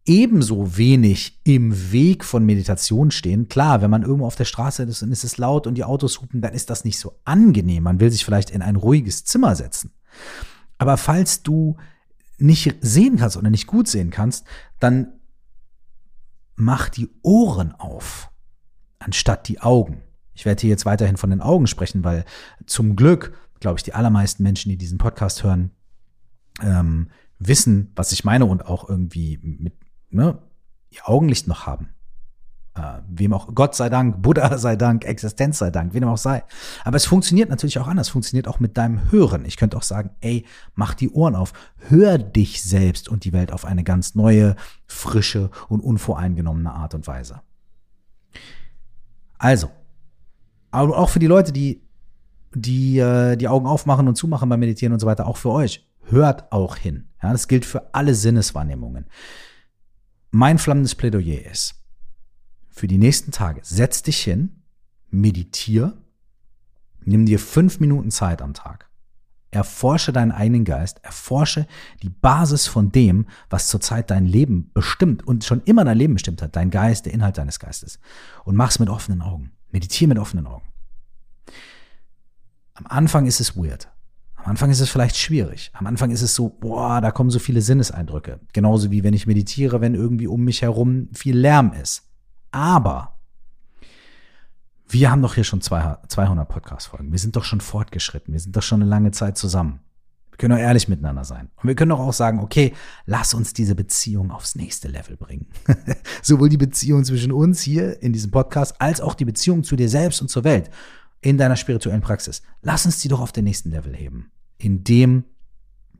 ebenso 0.05 0.77
wenig 0.77 1.39
im 1.43 1.91
Weg 1.91 2.23
von 2.23 2.45
Meditation 2.45 3.11
stehen. 3.11 3.47
Klar, 3.49 3.81
wenn 3.81 3.91
man 3.91 4.03
irgendwo 4.03 4.25
auf 4.25 4.35
der 4.35 4.45
Straße 4.45 4.83
ist 4.83 5.03
und 5.03 5.11
es 5.11 5.23
ist 5.23 5.37
laut 5.37 5.67
und 5.67 5.75
die 5.75 5.83
Autos 5.83 6.21
hupen, 6.21 6.41
dann 6.41 6.53
ist 6.53 6.69
das 6.69 6.85
nicht 6.85 6.97
so 6.97 7.19
angenehm. 7.23 7.83
Man 7.83 7.99
will 7.99 8.11
sich 8.11 8.25
vielleicht 8.25 8.49
in 8.49 8.61
ein 8.61 8.75
ruhiges 8.75 9.25
Zimmer 9.25 9.55
setzen. 9.55 9.91
Aber 10.77 10.97
falls 10.97 11.43
du 11.43 11.77
nicht 12.39 12.75
sehen 12.81 13.17
kannst 13.17 13.37
oder 13.37 13.51
nicht 13.51 13.67
gut 13.67 13.87
sehen 13.87 14.09
kannst, 14.09 14.45
dann 14.79 15.13
mach 16.55 16.89
die 16.89 17.09
Ohren 17.21 17.71
auf, 17.73 18.31
anstatt 18.97 19.47
die 19.47 19.61
Augen. 19.61 20.01
Ich 20.33 20.45
werde 20.45 20.61
hier 20.61 20.71
jetzt 20.71 20.85
weiterhin 20.85 21.17
von 21.17 21.29
den 21.29 21.41
Augen 21.41 21.67
sprechen, 21.67 22.03
weil 22.03 22.25
zum 22.65 22.95
Glück, 22.95 23.37
glaube 23.59 23.77
ich, 23.77 23.83
die 23.83 23.93
allermeisten 23.93 24.41
Menschen, 24.41 24.69
die 24.69 24.77
diesen 24.77 24.97
Podcast 24.97 25.43
hören, 25.43 25.71
ähm, 26.61 27.09
wissen, 27.37 27.91
was 27.95 28.11
ich 28.11 28.23
meine 28.23 28.45
und 28.45 28.65
auch 28.65 28.89
irgendwie 28.89 29.39
mit 29.41 29.73
ne, 30.11 30.37
ihr 30.89 31.07
Augenlicht 31.07 31.47
noch 31.47 31.65
haben. 31.65 31.89
Äh, 32.73 33.01
wem 33.09 33.33
auch, 33.33 33.53
Gott 33.53 33.75
sei 33.75 33.89
Dank, 33.89 34.21
Buddha 34.21 34.57
sei 34.59 34.75
Dank, 34.75 35.03
Existenz 35.03 35.57
sei 35.57 35.71
Dank, 35.71 35.93
wem 35.93 36.05
auch 36.05 36.17
sei. 36.17 36.43
Aber 36.85 36.95
es 36.95 37.05
funktioniert 37.05 37.49
natürlich 37.49 37.79
auch 37.79 37.87
anders, 37.87 38.09
funktioniert 38.09 38.47
auch 38.47 38.59
mit 38.59 38.77
deinem 38.77 39.11
Hören. 39.11 39.43
Ich 39.45 39.57
könnte 39.57 39.75
auch 39.75 39.83
sagen, 39.83 40.11
ey, 40.21 40.45
mach 40.75 40.93
die 40.93 41.09
Ohren 41.09 41.35
auf, 41.35 41.51
hör 41.89 42.17
dich 42.17 42.63
selbst 42.63 43.09
und 43.09 43.25
die 43.25 43.33
Welt 43.33 43.51
auf 43.51 43.65
eine 43.65 43.83
ganz 43.83 44.15
neue, 44.15 44.55
frische 44.87 45.49
und 45.67 45.81
unvoreingenommene 45.81 46.71
Art 46.71 46.93
und 46.93 47.07
Weise. 47.07 47.41
Also, 49.37 49.69
aber 50.69 50.97
auch 50.97 51.09
für 51.09 51.19
die 51.19 51.27
Leute, 51.27 51.51
die 51.51 51.81
die 52.53 52.99
äh, 52.99 53.35
die 53.37 53.47
Augen 53.47 53.65
aufmachen 53.65 54.07
und 54.07 54.15
zumachen 54.15 54.49
beim 54.49 54.59
Meditieren 54.59 54.93
und 54.93 54.99
so 54.99 55.07
weiter, 55.07 55.27
auch 55.27 55.37
für 55.37 55.51
euch, 55.51 55.87
hört 56.03 56.51
auch 56.51 56.75
hin. 56.75 57.07
Ja, 57.21 57.31
das 57.31 57.47
gilt 57.47 57.65
für 57.65 57.93
alle 57.93 58.13
Sinneswahrnehmungen. 58.13 59.05
Mein 60.33 60.59
flammendes 60.59 60.95
Plädoyer 60.95 61.45
ist, 61.45 61.75
für 62.69 62.87
die 62.87 62.97
nächsten 62.97 63.31
Tage, 63.31 63.59
setz 63.65 64.01
dich 64.01 64.21
hin, 64.21 64.63
meditier, 65.09 65.97
nimm 67.03 67.25
dir 67.25 67.37
fünf 67.37 67.81
Minuten 67.81 68.11
Zeit 68.11 68.41
am 68.41 68.53
Tag. 68.53 68.89
Erforsche 69.51 70.13
deinen 70.13 70.31
eigenen 70.31 70.63
Geist, 70.63 71.03
erforsche 71.03 71.67
die 72.01 72.09
Basis 72.09 72.65
von 72.67 72.93
dem, 72.93 73.25
was 73.49 73.67
zurzeit 73.67 74.09
dein 74.09 74.25
Leben 74.25 74.71
bestimmt 74.73 75.27
und 75.27 75.43
schon 75.43 75.61
immer 75.65 75.83
dein 75.83 75.97
Leben 75.97 76.13
bestimmt 76.13 76.41
hat, 76.41 76.55
dein 76.55 76.69
Geist, 76.69 77.05
der 77.05 77.13
Inhalt 77.13 77.37
deines 77.37 77.59
Geistes. 77.59 77.99
Und 78.45 78.55
mach's 78.55 78.79
mit 78.79 78.87
offenen 78.87 79.21
Augen. 79.21 79.51
Meditiere 79.69 80.07
mit 80.07 80.19
offenen 80.19 80.47
Augen. 80.47 80.69
Am 82.73 82.87
Anfang 82.87 83.25
ist 83.25 83.41
es 83.41 83.57
weird. 83.57 83.90
Am 84.43 84.49
Anfang 84.49 84.71
ist 84.71 84.79
es 84.79 84.89
vielleicht 84.89 85.17
schwierig. 85.17 85.69
Am 85.73 85.85
Anfang 85.85 86.09
ist 86.09 86.23
es 86.23 86.33
so, 86.33 86.49
boah, 86.49 86.99
da 86.99 87.11
kommen 87.11 87.29
so 87.29 87.37
viele 87.37 87.61
Sinneseindrücke. 87.61 88.39
Genauso 88.53 88.89
wie 88.89 89.03
wenn 89.03 89.13
ich 89.13 89.27
meditiere, 89.27 89.81
wenn 89.81 89.93
irgendwie 89.93 90.25
um 90.25 90.43
mich 90.43 90.63
herum 90.63 91.09
viel 91.13 91.37
Lärm 91.37 91.73
ist. 91.73 92.09
Aber 92.49 93.19
wir 94.89 95.11
haben 95.11 95.21
doch 95.21 95.35
hier 95.35 95.43
schon 95.43 95.61
200 95.61 96.49
Podcast-Folgen. 96.49 97.11
Wir 97.11 97.19
sind 97.19 97.35
doch 97.35 97.43
schon 97.43 97.61
fortgeschritten. 97.61 98.33
Wir 98.33 98.39
sind 98.39 98.55
doch 98.55 98.63
schon 98.63 98.81
eine 98.81 98.89
lange 98.89 99.11
Zeit 99.11 99.37
zusammen. 99.37 99.81
Wir 100.31 100.37
können 100.37 100.57
doch 100.57 100.63
ehrlich 100.63 100.87
miteinander 100.87 101.23
sein. 101.23 101.51
Und 101.57 101.67
wir 101.67 101.75
können 101.75 101.89
doch 101.89 101.99
auch 101.99 102.11
sagen, 102.11 102.39
okay, 102.39 102.73
lass 103.05 103.35
uns 103.35 103.53
diese 103.53 103.75
Beziehung 103.75 104.31
aufs 104.31 104.55
nächste 104.55 104.87
Level 104.87 105.17
bringen. 105.17 105.45
Sowohl 106.23 106.49
die 106.49 106.57
Beziehung 106.57 107.03
zwischen 107.03 107.31
uns 107.31 107.61
hier 107.61 108.01
in 108.01 108.11
diesem 108.11 108.31
Podcast 108.31 108.81
als 108.81 109.01
auch 109.01 109.13
die 109.13 109.25
Beziehung 109.25 109.63
zu 109.63 109.75
dir 109.75 109.87
selbst 109.87 110.19
und 110.19 110.29
zur 110.29 110.43
Welt 110.43 110.71
in 111.21 111.37
deiner 111.37 111.55
spirituellen 111.55 112.01
Praxis. 112.01 112.41
Lass 112.61 112.85
uns 112.85 112.99
die 112.99 113.07
doch 113.07 113.19
auf 113.19 113.31
den 113.31 113.45
nächsten 113.45 113.71
Level 113.71 113.95
heben, 113.95 114.31
indem 114.57 115.25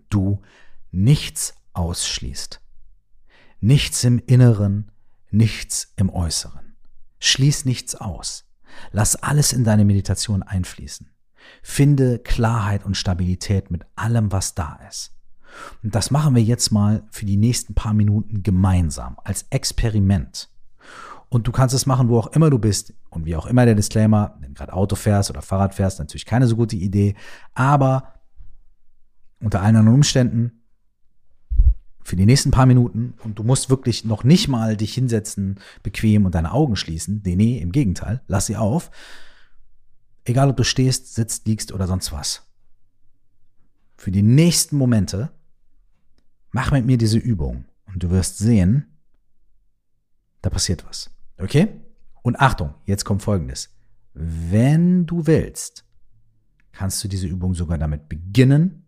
du 0.10 0.42
nichts 0.92 1.56
ausschließt. 1.74 2.62
Nichts 3.60 4.04
im 4.04 4.20
Inneren, 4.20 4.92
nichts 5.30 5.94
im 5.96 6.10
Äußeren. 6.10 6.76
Schließ 7.20 7.66
nichts 7.66 7.96
aus. 7.96 8.46
Lass 8.92 9.16
alles 9.16 9.54
in 9.54 9.64
deine 9.64 9.86
Meditation 9.86 10.44
einfließen. 10.44 11.10
Finde 11.62 12.20
Klarheit 12.20 12.86
und 12.86 12.98
Stabilität 12.98 13.70
mit 13.70 13.86
allem, 13.96 14.32
was 14.32 14.56
da 14.56 14.80
ist. 14.88 15.14
Und 15.84 15.96
das 15.96 16.12
machen 16.12 16.36
wir 16.36 16.44
jetzt 16.44 16.72
mal 16.72 17.04
für 17.12 17.26
die 17.26 17.38
nächsten 17.38 17.74
paar 17.74 17.94
Minuten 17.94 18.42
gemeinsam 18.42 19.18
als 19.24 19.46
Experiment. 19.50 20.50
Und 21.32 21.48
du 21.48 21.54
kannst 21.54 21.74
es 21.74 21.86
machen, 21.86 22.10
wo 22.10 22.20
auch 22.20 22.28
immer 22.34 22.50
du 22.50 22.60
bist. 22.60 22.94
Und 23.10 23.26
wie 23.26 23.38
auch 23.38 23.46
immer 23.46 23.66
der 23.66 23.74
Disclaimer, 23.74 24.36
wenn 24.42 24.50
du 24.50 24.54
gerade 24.54 24.74
Auto 24.74 24.98
fährst 24.98 25.30
oder 25.30 25.42
Fahrrad 25.42 25.74
fährst, 25.74 25.98
natürlich 25.98 26.26
keine 26.26 26.46
so 26.46 26.58
gute 26.58 26.76
Idee. 26.76 27.16
Aber 27.54 28.16
unter 29.40 29.62
allen 29.62 29.78
anderen 29.78 29.96
Umständen 29.96 30.52
für 32.04 32.18
die 32.18 32.26
nächsten 32.26 32.52
paar 32.52 32.66
Minuten 32.66 33.14
und 33.24 33.40
du 33.40 33.44
musst 33.44 33.70
wirklich 33.70 34.04
noch 34.04 34.26
nicht 34.26 34.50
mal 34.50 34.76
dich 34.76 34.94
hinsetzen, 34.94 35.62
bequem 35.84 36.26
und 36.26 36.36
deine 36.36 36.52
Augen 36.52 36.76
schließen. 36.76 37.22
Nee, 37.24 37.38
nee, 37.38 37.60
im 37.60 37.72
Gegenteil, 37.72 38.22
lass 38.28 38.48
sie 38.48 38.58
auf. 38.58 38.92
Egal 40.26 40.50
ob 40.50 40.58
du 40.58 40.66
stehst, 40.66 41.16
sitzt, 41.16 41.48
liegst 41.48 41.72
oder 41.72 41.88
sonst 41.88 42.12
was. 42.12 42.46
Für 43.96 44.12
die 44.12 44.22
nächsten 44.22 44.76
Momente 44.76 45.32
mach 46.52 46.72
mit 46.72 46.86
mir 46.86 46.98
diese 46.98 47.20
Übung 47.20 47.64
und 47.86 48.04
du 48.04 48.10
wirst 48.10 48.38
sehen, 48.38 48.98
da 50.42 50.50
passiert 50.50 50.86
was. 50.86 51.10
Okay? 51.42 51.82
Und 52.22 52.40
Achtung, 52.40 52.76
jetzt 52.86 53.04
kommt 53.04 53.24
Folgendes. 53.24 53.76
Wenn 54.14 55.08
du 55.08 55.26
willst, 55.26 55.86
kannst 56.72 57.04
du 57.04 57.08
diese 57.08 57.28
Übung 57.28 57.56
sogar 57.56 57.78
damit 57.78 58.10
beginnen, 58.10 58.86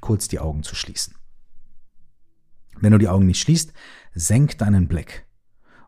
kurz 0.00 0.26
die 0.26 0.40
Augen 0.40 0.64
zu 0.64 0.74
schließen. 0.74 1.14
Wenn 2.80 2.92
du 2.92 2.98
die 2.98 3.08
Augen 3.08 3.26
nicht 3.26 3.40
schließt, 3.40 3.72
senk 4.12 4.58
deinen 4.58 4.88
Blick 4.88 5.26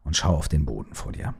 und 0.04 0.16
schau 0.16 0.36
auf 0.36 0.48
den 0.48 0.64
Boden 0.64 0.94
vor 0.94 1.12
dir. 1.12 1.34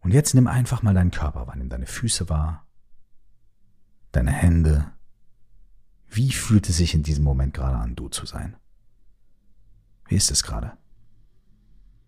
Und 0.00 0.12
jetzt 0.12 0.34
nimm 0.34 0.46
einfach 0.46 0.82
mal 0.82 0.94
deinen 0.94 1.10
Körper 1.10 1.46
wahr, 1.46 1.56
nimm 1.56 1.68
deine 1.68 1.86
Füße 1.86 2.28
wahr, 2.28 2.66
deine 4.12 4.32
Hände. 4.32 4.92
Wie 6.08 6.32
fühlt 6.32 6.68
es 6.68 6.78
sich 6.78 6.94
in 6.94 7.02
diesem 7.02 7.24
Moment 7.24 7.54
gerade 7.54 7.76
an, 7.76 7.94
du 7.96 8.08
zu 8.08 8.24
sein? 8.24 8.56
Wie 10.06 10.16
ist 10.16 10.30
es 10.30 10.42
gerade? 10.42 10.76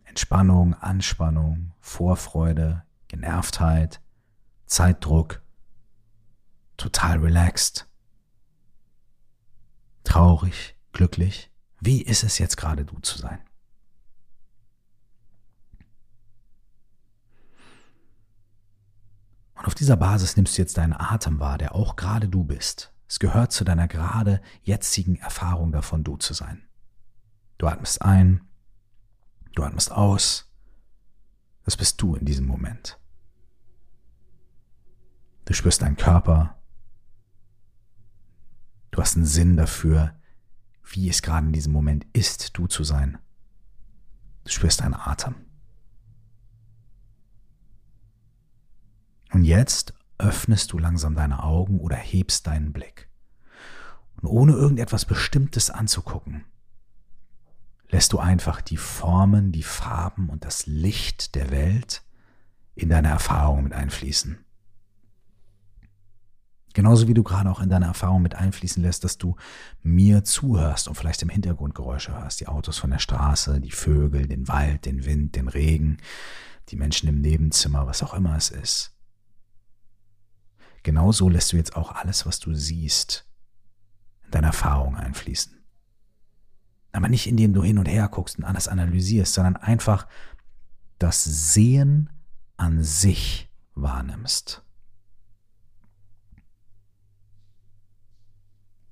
Entspannung, 0.04 0.74
Anspannung, 0.74 1.72
Vorfreude, 1.80 2.84
Genervtheit, 3.08 4.00
Zeitdruck, 4.66 5.42
total 6.76 7.18
relaxed, 7.18 7.86
traurig, 10.04 10.76
glücklich. 10.92 11.50
Wie 11.80 12.02
ist 12.02 12.24
es 12.24 12.38
jetzt 12.38 12.56
gerade, 12.56 12.84
du 12.84 12.98
zu 13.00 13.18
sein? 13.18 13.40
Und 19.54 19.66
auf 19.66 19.74
dieser 19.74 19.96
Basis 19.96 20.36
nimmst 20.36 20.56
du 20.56 20.62
jetzt 20.62 20.76
deinen 20.76 20.92
Atem 20.92 21.40
wahr, 21.40 21.58
der 21.58 21.74
auch 21.74 21.96
gerade 21.96 22.28
du 22.28 22.44
bist. 22.44 22.92
Es 23.08 23.18
gehört 23.18 23.52
zu 23.52 23.64
deiner 23.64 23.88
gerade 23.88 24.40
jetzigen 24.62 25.16
Erfahrung 25.16 25.72
davon, 25.72 26.04
du 26.04 26.16
zu 26.16 26.34
sein. 26.34 26.65
Du 27.58 27.66
atmest 27.66 28.02
ein, 28.02 28.42
du 29.54 29.62
atmest 29.62 29.90
aus. 29.90 30.50
Das 31.64 31.76
bist 31.76 32.00
du 32.00 32.14
in 32.14 32.24
diesem 32.24 32.46
Moment. 32.46 32.98
Du 35.46 35.54
spürst 35.54 35.82
deinen 35.82 35.96
Körper. 35.96 36.58
Du 38.90 39.00
hast 39.00 39.16
einen 39.16 39.26
Sinn 39.26 39.56
dafür, 39.56 40.14
wie 40.84 41.08
es 41.08 41.22
gerade 41.22 41.46
in 41.46 41.52
diesem 41.52 41.72
Moment 41.72 42.06
ist, 42.12 42.56
du 42.56 42.66
zu 42.66 42.84
sein. 42.84 43.18
Du 44.44 44.50
spürst 44.50 44.80
deinen 44.80 44.94
Atem. 44.94 45.34
Und 49.32 49.44
jetzt 49.44 49.94
öffnest 50.18 50.72
du 50.72 50.78
langsam 50.78 51.14
deine 51.14 51.42
Augen 51.42 51.80
oder 51.80 51.96
hebst 51.96 52.46
deinen 52.46 52.72
Blick. 52.72 53.08
Und 54.20 54.28
ohne 54.28 54.52
irgendetwas 54.52 55.04
Bestimmtes 55.04 55.70
anzugucken, 55.70 56.44
lässt 57.88 58.12
du 58.12 58.18
einfach 58.18 58.60
die 58.60 58.76
Formen, 58.76 59.52
die 59.52 59.62
Farben 59.62 60.28
und 60.28 60.44
das 60.44 60.66
Licht 60.66 61.34
der 61.34 61.50
Welt 61.50 62.02
in 62.74 62.88
deine 62.88 63.08
Erfahrung 63.08 63.64
mit 63.64 63.72
einfließen. 63.72 64.38
Genauso 66.74 67.08
wie 67.08 67.14
du 67.14 67.22
gerade 67.22 67.50
auch 67.50 67.60
in 67.60 67.70
deine 67.70 67.86
Erfahrung 67.86 68.20
mit 68.20 68.34
einfließen 68.34 68.82
lässt, 68.82 69.02
dass 69.02 69.16
du 69.16 69.36
mir 69.82 70.24
zuhörst 70.24 70.88
und 70.88 70.94
vielleicht 70.94 71.22
im 71.22 71.30
Hintergrund 71.30 71.74
Geräusche 71.74 72.12
hörst, 72.12 72.40
die 72.40 72.48
Autos 72.48 72.76
von 72.76 72.90
der 72.90 72.98
Straße, 72.98 73.62
die 73.62 73.70
Vögel, 73.70 74.26
den 74.26 74.46
Wald, 74.46 74.84
den 74.84 75.06
Wind, 75.06 75.36
den 75.36 75.48
Regen, 75.48 75.96
die 76.68 76.76
Menschen 76.76 77.08
im 77.08 77.22
Nebenzimmer, 77.22 77.86
was 77.86 78.02
auch 78.02 78.12
immer 78.12 78.36
es 78.36 78.50
ist. 78.50 78.94
Genauso 80.82 81.30
lässt 81.30 81.52
du 81.52 81.56
jetzt 81.56 81.76
auch 81.76 81.92
alles, 81.92 82.26
was 82.26 82.40
du 82.40 82.52
siehst, 82.52 83.26
in 84.24 84.32
deine 84.32 84.48
Erfahrung 84.48 84.96
einfließen. 84.96 85.55
Aber 86.96 87.10
nicht 87.10 87.26
indem 87.26 87.52
du 87.52 87.62
hin 87.62 87.76
und 87.76 87.86
her 87.86 88.08
guckst 88.08 88.38
und 88.38 88.44
alles 88.44 88.68
analysierst, 88.68 89.34
sondern 89.34 89.56
einfach 89.56 90.06
das 90.98 91.24
Sehen 91.24 92.08
an 92.56 92.82
sich 92.82 93.50
wahrnimmst. 93.74 94.64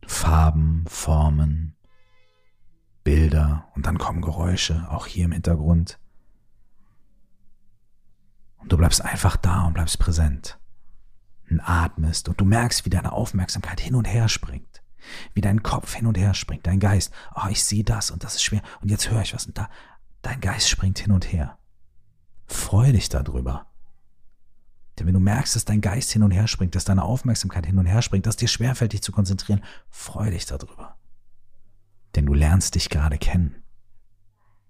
Farben, 0.06 0.84
Formen, 0.86 1.76
Bilder 3.04 3.68
und 3.74 3.86
dann 3.86 3.96
kommen 3.96 4.20
Geräusche, 4.20 4.86
auch 4.90 5.06
hier 5.06 5.24
im 5.24 5.32
Hintergrund. 5.32 5.98
Und 8.58 8.70
du 8.70 8.76
bleibst 8.76 9.02
einfach 9.02 9.38
da 9.38 9.66
und 9.66 9.72
bleibst 9.72 9.98
präsent. 9.98 10.58
Und 11.48 11.60
atmest 11.60 12.28
und 12.28 12.38
du 12.38 12.44
merkst, 12.44 12.84
wie 12.84 12.90
deine 12.90 13.12
Aufmerksamkeit 13.12 13.80
hin 13.80 13.94
und 13.94 14.04
her 14.04 14.28
springt. 14.28 14.83
Wie 15.34 15.40
dein 15.40 15.62
Kopf 15.62 15.94
hin 15.94 16.06
und 16.06 16.18
her 16.18 16.34
springt, 16.34 16.66
dein 16.66 16.80
Geist. 16.80 17.12
Oh, 17.34 17.48
ich 17.50 17.64
sehe 17.64 17.84
das 17.84 18.10
und 18.10 18.24
das 18.24 18.36
ist 18.36 18.42
schwer. 18.42 18.62
Und 18.80 18.90
jetzt 18.90 19.10
höre 19.10 19.22
ich 19.22 19.34
was 19.34 19.46
und 19.46 19.58
da. 19.58 19.68
Dein 20.22 20.40
Geist 20.40 20.68
springt 20.68 20.98
hin 20.98 21.12
und 21.12 21.32
her. 21.32 21.58
Freu 22.46 22.92
dich 22.92 23.08
darüber. 23.08 23.66
Denn 24.98 25.06
wenn 25.06 25.14
du 25.14 25.20
merkst, 25.20 25.56
dass 25.56 25.64
dein 25.64 25.80
Geist 25.80 26.12
hin 26.12 26.22
und 26.22 26.30
her 26.30 26.46
springt, 26.46 26.74
dass 26.74 26.84
deine 26.84 27.02
Aufmerksamkeit 27.02 27.66
hin 27.66 27.78
und 27.78 27.86
her 27.86 28.02
springt, 28.02 28.26
dass 28.26 28.36
dir 28.36 28.48
schwerfällt, 28.48 28.92
dich 28.92 29.02
zu 29.02 29.12
konzentrieren, 29.12 29.62
freu 29.90 30.30
dich 30.30 30.46
darüber. 30.46 30.96
Denn 32.14 32.26
du 32.26 32.34
lernst 32.34 32.76
dich 32.76 32.90
gerade 32.90 33.18
kennen. 33.18 33.62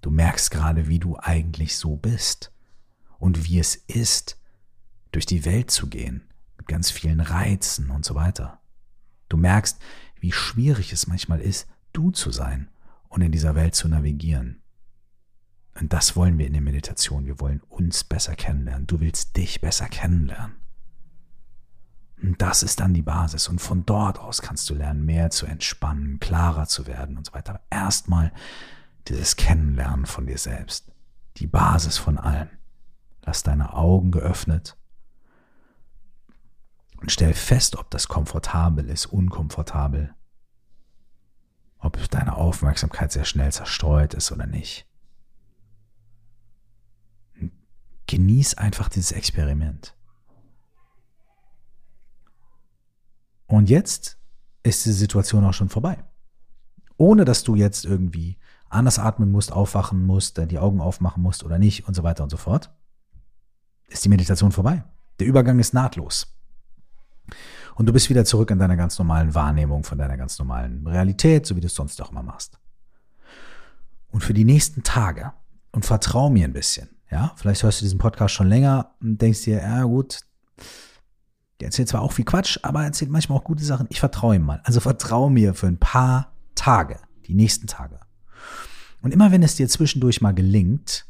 Du 0.01 0.11
merkst 0.11 0.51
gerade, 0.51 0.89
wie 0.89 0.99
du 0.99 1.17
eigentlich 1.19 1.77
so 1.77 1.97
bist 1.97 2.53
und 3.19 3.45
wie 3.45 3.59
es 3.59 3.75
ist, 3.75 4.41
durch 5.13 5.27
die 5.27 5.45
Welt 5.45 5.71
zu 5.71 5.89
gehen, 5.89 6.29
mit 6.57 6.67
ganz 6.67 6.91
vielen 6.91 7.21
Reizen 7.21 7.91
und 7.91 8.05
so 8.05 8.15
weiter. 8.15 8.61
Du 9.29 9.37
merkst, 9.37 9.81
wie 10.25 10.33
schwierig 10.33 10.91
es 10.91 11.07
manchmal 11.07 11.43
ist, 11.43 11.69
du 11.93 12.11
zu 12.11 12.31
sein 12.31 12.71
und 13.11 13.21
in 13.21 13.31
dieser 13.31 13.55
Welt 13.57 13.75
zu 13.75 13.89
navigieren. 13.89 14.63
Und 15.79 15.93
das 15.93 16.17
wollen 16.17 16.39
wir 16.39 16.47
in 16.47 16.55
der 16.55 16.63
Meditation. 16.63 17.27
Wir 17.27 17.41
wollen 17.41 17.61
uns 17.69 18.05
besser 18.05 18.35
kennenlernen. 18.35 18.87
Du 18.87 19.01
willst 19.01 19.37
dich 19.37 19.61
besser 19.61 19.87
kennenlernen. 19.87 20.57
Und 22.23 22.41
das 22.41 22.63
ist 22.63 22.81
dann 22.81 22.95
die 22.95 23.03
Basis. 23.03 23.49
Und 23.49 23.61
von 23.61 23.85
dort 23.85 24.19
aus 24.19 24.41
kannst 24.41 24.71
du 24.71 24.75
lernen, 24.75 25.05
mehr 25.05 25.29
zu 25.29 25.45
entspannen, 25.45 26.21
klarer 26.21 26.69
zu 26.69 26.87
werden 26.87 27.19
und 27.19 27.27
so 27.27 27.35
weiter. 27.35 27.61
erstmal 27.69 28.33
dieses 29.09 29.37
Kennenlernen 29.37 30.07
von 30.07 30.25
dir 30.25 30.39
selbst. 30.39 30.91
Die 31.37 31.47
Basis 31.47 31.99
von 31.99 32.17
allem. 32.17 32.49
Lass 33.27 33.43
deine 33.43 33.75
Augen 33.75 34.11
geöffnet 34.11 34.75
und 37.01 37.11
stell 37.11 37.35
fest, 37.35 37.77
ob 37.77 37.91
das 37.91 38.09
komfortabel 38.09 38.89
ist, 38.89 39.07
unkomfortabel, 39.07 40.15
ob 41.79 42.11
deine 42.11 42.37
Aufmerksamkeit 42.37 43.13
sehr 43.13 43.25
schnell 43.25 43.53
zerstreut 43.53 44.15
ist 44.15 44.33
oder 44.33 44.47
nicht. 44.47 44.87
Genieß 48.07 48.55
einfach 48.55 48.89
dieses 48.89 49.13
Experiment. 49.13 49.97
Und 53.47 53.69
jetzt 53.69 54.19
ist 54.63 54.87
die 54.87 54.93
Situation 54.93 55.45
auch 55.45 55.53
schon 55.53 55.69
vorbei. 55.69 56.03
Ohne 56.97 57.25
dass 57.25 57.45
du 57.45 57.55
jetzt 57.55 57.85
irgendwie 57.85 58.39
anders 58.69 58.99
atmen 58.99 59.31
musst, 59.31 59.53
aufwachen 59.53 60.05
musst, 60.05 60.39
die 60.51 60.59
Augen 60.59 60.81
aufmachen 60.81 61.23
musst 61.23 61.45
oder 61.45 61.59
nicht 61.59 61.87
und 61.87 61.95
so 61.95 62.03
weiter 62.03 62.23
und 62.23 62.31
so 62.31 62.37
fort 62.37 62.73
ist 63.89 64.05
die 64.05 64.09
Meditation 64.09 64.53
vorbei. 64.53 64.85
Der 65.21 65.27
Übergang 65.27 65.59
ist 65.59 65.73
nahtlos. 65.73 66.35
Und 67.75 67.87
du 67.87 67.93
bist 67.93 68.09
wieder 68.11 68.25
zurück 68.25 68.51
in 68.51 68.59
deiner 68.59 68.77
ganz 68.77 68.99
normalen 68.99 69.35
Wahrnehmung 69.35 69.85
von 69.85 69.99
deiner 69.99 70.17
ganz 70.17 70.39
normalen 70.39 70.87
Realität, 70.87 71.47
so 71.47 71.57
wie 71.57 71.61
du 71.61 71.67
es 71.67 71.75
sonst 71.75 72.01
auch 72.01 72.13
immer 72.13 72.23
machst. 72.23 72.59
Und 74.11 74.23
für 74.23 74.35
die 74.35 74.45
nächsten 74.45 74.83
Tage, 74.83 75.33
und 75.73 75.85
vertrau 75.85 76.31
mir 76.31 76.45
ein 76.45 76.53
bisschen, 76.53 76.89
ja, 77.11 77.33
vielleicht 77.37 77.65
hörst 77.65 77.81
du 77.81 77.85
diesen 77.85 77.99
Podcast 77.99 78.35
schon 78.35 78.49
länger 78.49 78.95
und 79.01 79.21
denkst 79.21 79.43
dir, 79.43 79.59
ja 79.59 79.83
gut, 79.83 80.21
der 81.59 81.67
erzählt 81.67 81.89
zwar 81.89 82.03
auch 82.03 82.13
viel 82.13 82.25
Quatsch, 82.25 82.59
aber 82.63 82.81
er 82.81 82.87
erzählt 82.87 83.11
manchmal 83.11 83.39
auch 83.39 83.45
gute 83.45 83.65
Sachen. 83.65 83.87
Ich 83.91 84.01
vertraue 84.01 84.37
ihm 84.37 84.43
mal. 84.43 84.61
Also 84.65 84.81
vertraue 84.81 85.31
mir 85.31 85.55
für 85.55 85.67
ein 85.67 85.79
paar 85.79 86.33
Tage, 86.55 87.01
die 87.27 87.35
nächsten 87.35 87.67
Tage. 87.67 88.01
Und 89.03 89.13
immer 89.13 89.33
wenn 89.33 89.43
es 89.43 89.57
dir 89.57 89.69
zwischendurch 89.69 90.21
mal 90.21 90.33
gelingt, 90.33 91.07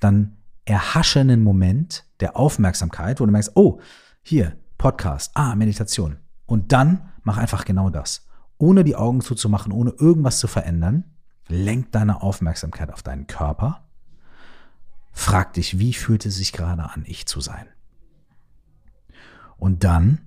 dann 0.00 0.36
erhasche 0.64 1.20
einen 1.20 1.42
Moment 1.42 2.04
der 2.20 2.36
Aufmerksamkeit, 2.36 3.20
wo 3.20 3.26
du 3.26 3.32
merkst, 3.32 3.52
oh, 3.54 3.80
hier, 4.22 4.56
Podcast, 4.84 5.30
ah, 5.32 5.54
Meditation. 5.54 6.18
Und 6.44 6.72
dann 6.72 7.10
mach 7.22 7.38
einfach 7.38 7.64
genau 7.64 7.88
das. 7.88 8.28
Ohne 8.58 8.84
die 8.84 8.96
Augen 8.96 9.22
zuzumachen, 9.22 9.72
ohne 9.72 9.92
irgendwas 9.92 10.40
zu 10.40 10.46
verändern, 10.46 11.04
lenk 11.48 11.90
deine 11.92 12.20
Aufmerksamkeit 12.20 12.92
auf 12.92 13.02
deinen 13.02 13.26
Körper. 13.26 13.88
Frag 15.10 15.54
dich, 15.54 15.78
wie 15.78 15.94
fühlt 15.94 16.26
es 16.26 16.36
sich 16.36 16.52
gerade 16.52 16.82
an, 16.82 17.04
ich 17.06 17.24
zu 17.24 17.40
sein? 17.40 17.66
Und 19.56 19.84
dann 19.84 20.18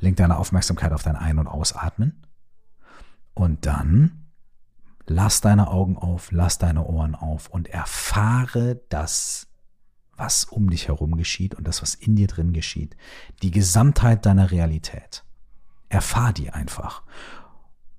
lenk 0.00 0.16
deine 0.16 0.38
Aufmerksamkeit 0.38 0.94
auf 0.94 1.02
dein 1.02 1.16
Ein- 1.16 1.38
und 1.38 1.46
Ausatmen. 1.46 2.24
Und 3.34 3.66
dann 3.66 4.30
lass 5.06 5.42
deine 5.42 5.68
Augen 5.68 5.98
auf, 5.98 6.32
lass 6.32 6.56
deine 6.56 6.86
Ohren 6.86 7.14
auf 7.14 7.48
und 7.48 7.68
erfahre 7.68 8.80
das 8.88 9.47
was 10.18 10.44
um 10.44 10.70
dich 10.70 10.88
herum 10.88 11.16
geschieht 11.16 11.54
und 11.54 11.66
das, 11.66 11.82
was 11.82 11.94
in 11.94 12.16
dir 12.16 12.26
drin 12.26 12.52
geschieht. 12.52 12.96
Die 13.42 13.50
Gesamtheit 13.50 14.26
deiner 14.26 14.50
Realität. 14.50 15.24
Erfahr 15.88 16.32
die 16.32 16.50
einfach. 16.50 17.02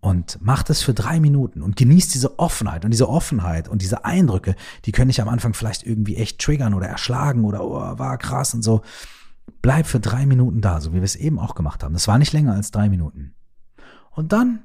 Und 0.02 0.38
mach 0.42 0.64
das 0.64 0.82
für 0.82 0.94
drei 0.94 1.20
Minuten 1.20 1.62
und 1.62 1.76
genieß 1.76 2.10
diese 2.10 2.40
Offenheit. 2.40 2.86
Und 2.86 2.92
diese 2.92 3.10
Offenheit 3.10 3.68
und 3.68 3.82
diese 3.82 4.06
Eindrücke, 4.06 4.56
die 4.86 4.92
können 4.92 5.10
dich 5.10 5.22
am 5.22 5.28
Anfang 5.28 5.54
vielleicht 5.54 5.84
irgendwie 5.84 6.16
echt 6.16 6.40
triggern 6.40 6.74
oder 6.74 6.88
erschlagen 6.88 7.44
oder 7.44 7.64
oh, 7.64 8.00
war 8.00 8.18
krass 8.18 8.54
und 8.54 8.62
so. 8.62 8.82
Bleib 9.62 9.88
für 9.88 10.00
drei 10.00 10.26
Minuten 10.26 10.62
da, 10.62 10.80
so 10.80 10.92
wie 10.92 10.98
wir 10.98 11.04
es 11.04 11.16
eben 11.16 11.40
auch 11.40 11.56
gemacht 11.56 11.84
haben. 11.84 11.94
Das 11.94 12.08
war 12.08 12.18
nicht 12.18 12.32
länger 12.32 12.54
als 12.54 12.72
drei 12.72 12.88
Minuten. 12.88 13.34
Und 14.12 14.32
dann 14.32 14.64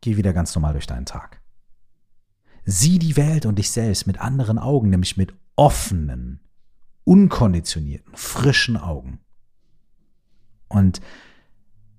geh 0.00 0.16
wieder 0.16 0.32
ganz 0.32 0.54
normal 0.54 0.72
durch 0.72 0.86
deinen 0.86 1.06
Tag. 1.06 1.40
Sieh 2.64 2.98
die 2.98 3.16
Welt 3.16 3.46
und 3.46 3.58
dich 3.58 3.70
selbst 3.70 4.06
mit 4.06 4.20
anderen 4.20 4.58
Augen, 4.58 4.90
nämlich 4.90 5.16
mit 5.16 5.34
offenen, 5.54 6.40
unkonditionierten, 7.08 8.14
frischen 8.14 8.76
Augen. 8.76 9.20
Und 10.68 11.00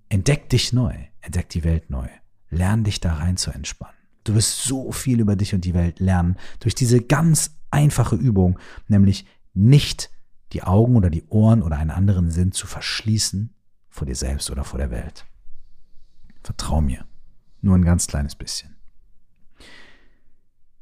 entdeck 0.08 0.50
dich 0.50 0.72
neu, 0.72 0.94
entdeck 1.22 1.50
die 1.50 1.64
Welt 1.64 1.90
neu. 1.90 2.08
Lern 2.52 2.84
dich 2.84 3.00
da 3.00 3.16
rein 3.16 3.36
zu 3.36 3.50
entspannen. 3.50 3.98
Du 4.24 4.36
wirst 4.36 4.64
so 4.64 4.92
viel 4.92 5.20
über 5.20 5.36
dich 5.36 5.56
und 5.56 5.66
die 5.66 5.74
Welt 5.74 6.00
lernen 6.00 6.38
durch 6.60 6.76
diese 6.76 7.02
ganz 7.02 7.58
einfache 7.72 8.16
Übung, 8.16 8.60
nämlich 8.88 9.26
nicht 9.56 10.12
die 10.54 10.62
Augen 10.62 10.96
oder 10.96 11.10
die 11.10 11.26
Ohren 11.30 11.64
oder 11.64 11.78
einen 11.78 11.90
anderen 11.90 12.30
Sinn 12.30 12.52
zu 12.52 12.68
verschließen 12.68 13.56
vor 13.90 14.06
dir 14.06 14.16
selbst 14.16 14.52
oder 14.52 14.64
vor 14.64 14.78
der 14.78 14.92
Welt. 14.92 15.26
Vertrau 16.44 16.82
mir. 16.82 17.06
Nur 17.62 17.76
ein 17.76 17.86
ganz 17.86 18.06
kleines 18.06 18.36
bisschen. 18.36 18.76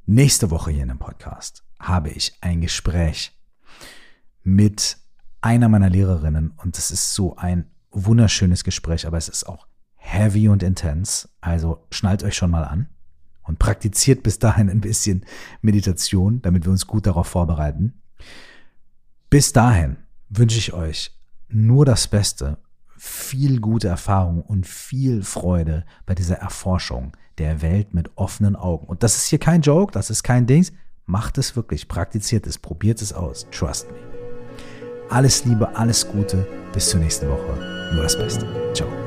Nächste 0.05 0.51
Woche 0.51 0.71
hier 0.71 0.83
in 0.83 0.89
dem 0.89 0.99
Podcast 0.99 1.63
habe 1.79 2.09
ich 2.09 2.37
ein 2.41 2.59
Gespräch 2.59 3.33
mit 4.47 4.97
einer 5.41 5.67
meiner 5.67 5.89
Lehrerinnen 5.89 6.51
und 6.51 6.77
es 6.77 6.89
ist 6.89 7.13
so 7.13 7.35
ein 7.35 7.69
wunderschönes 7.91 8.63
Gespräch, 8.63 9.05
aber 9.05 9.17
es 9.17 9.27
ist 9.27 9.43
auch 9.43 9.67
heavy 9.95 10.47
und 10.47 10.63
intens. 10.63 11.27
Also 11.41 11.85
schnallt 11.91 12.23
euch 12.23 12.35
schon 12.35 12.51
mal 12.51 12.63
an 12.63 12.87
und 13.43 13.59
praktiziert 13.59 14.23
bis 14.23 14.39
dahin 14.39 14.69
ein 14.69 14.79
bisschen 14.79 15.25
Meditation, 15.61 16.41
damit 16.41 16.63
wir 16.63 16.71
uns 16.71 16.87
gut 16.87 17.07
darauf 17.07 17.27
vorbereiten. 17.27 18.01
Bis 19.29 19.51
dahin 19.51 19.97
wünsche 20.29 20.59
ich 20.59 20.71
euch 20.71 21.11
nur 21.49 21.83
das 21.83 22.07
Beste, 22.07 22.57
viel 22.95 23.59
gute 23.59 23.89
Erfahrung 23.89 24.41
und 24.41 24.65
viel 24.65 25.23
Freude 25.23 25.85
bei 26.05 26.15
dieser 26.15 26.37
Erforschung 26.37 27.17
der 27.37 27.61
Welt 27.61 27.93
mit 27.93 28.11
offenen 28.15 28.55
Augen. 28.55 28.87
Und 28.87 29.03
das 29.03 29.17
ist 29.17 29.25
hier 29.27 29.39
kein 29.39 29.61
Joke, 29.61 29.91
das 29.91 30.09
ist 30.09 30.23
kein 30.23 30.47
Dings. 30.47 30.71
Macht 31.05 31.37
es 31.37 31.57
wirklich, 31.57 31.89
praktiziert 31.89 32.47
es, 32.47 32.57
probiert 32.57 33.01
es 33.01 33.11
aus. 33.11 33.45
Trust 33.51 33.91
me. 33.91 34.06
Alles 35.09 35.45
Liebe, 35.45 35.67
alles 35.75 36.07
Gute. 36.07 36.45
Bis 36.73 36.89
zur 36.89 36.99
nächsten 36.99 37.29
Woche. 37.29 37.57
Nur 37.93 38.03
das 38.03 38.17
Beste. 38.17 38.45
Ciao. 38.73 39.06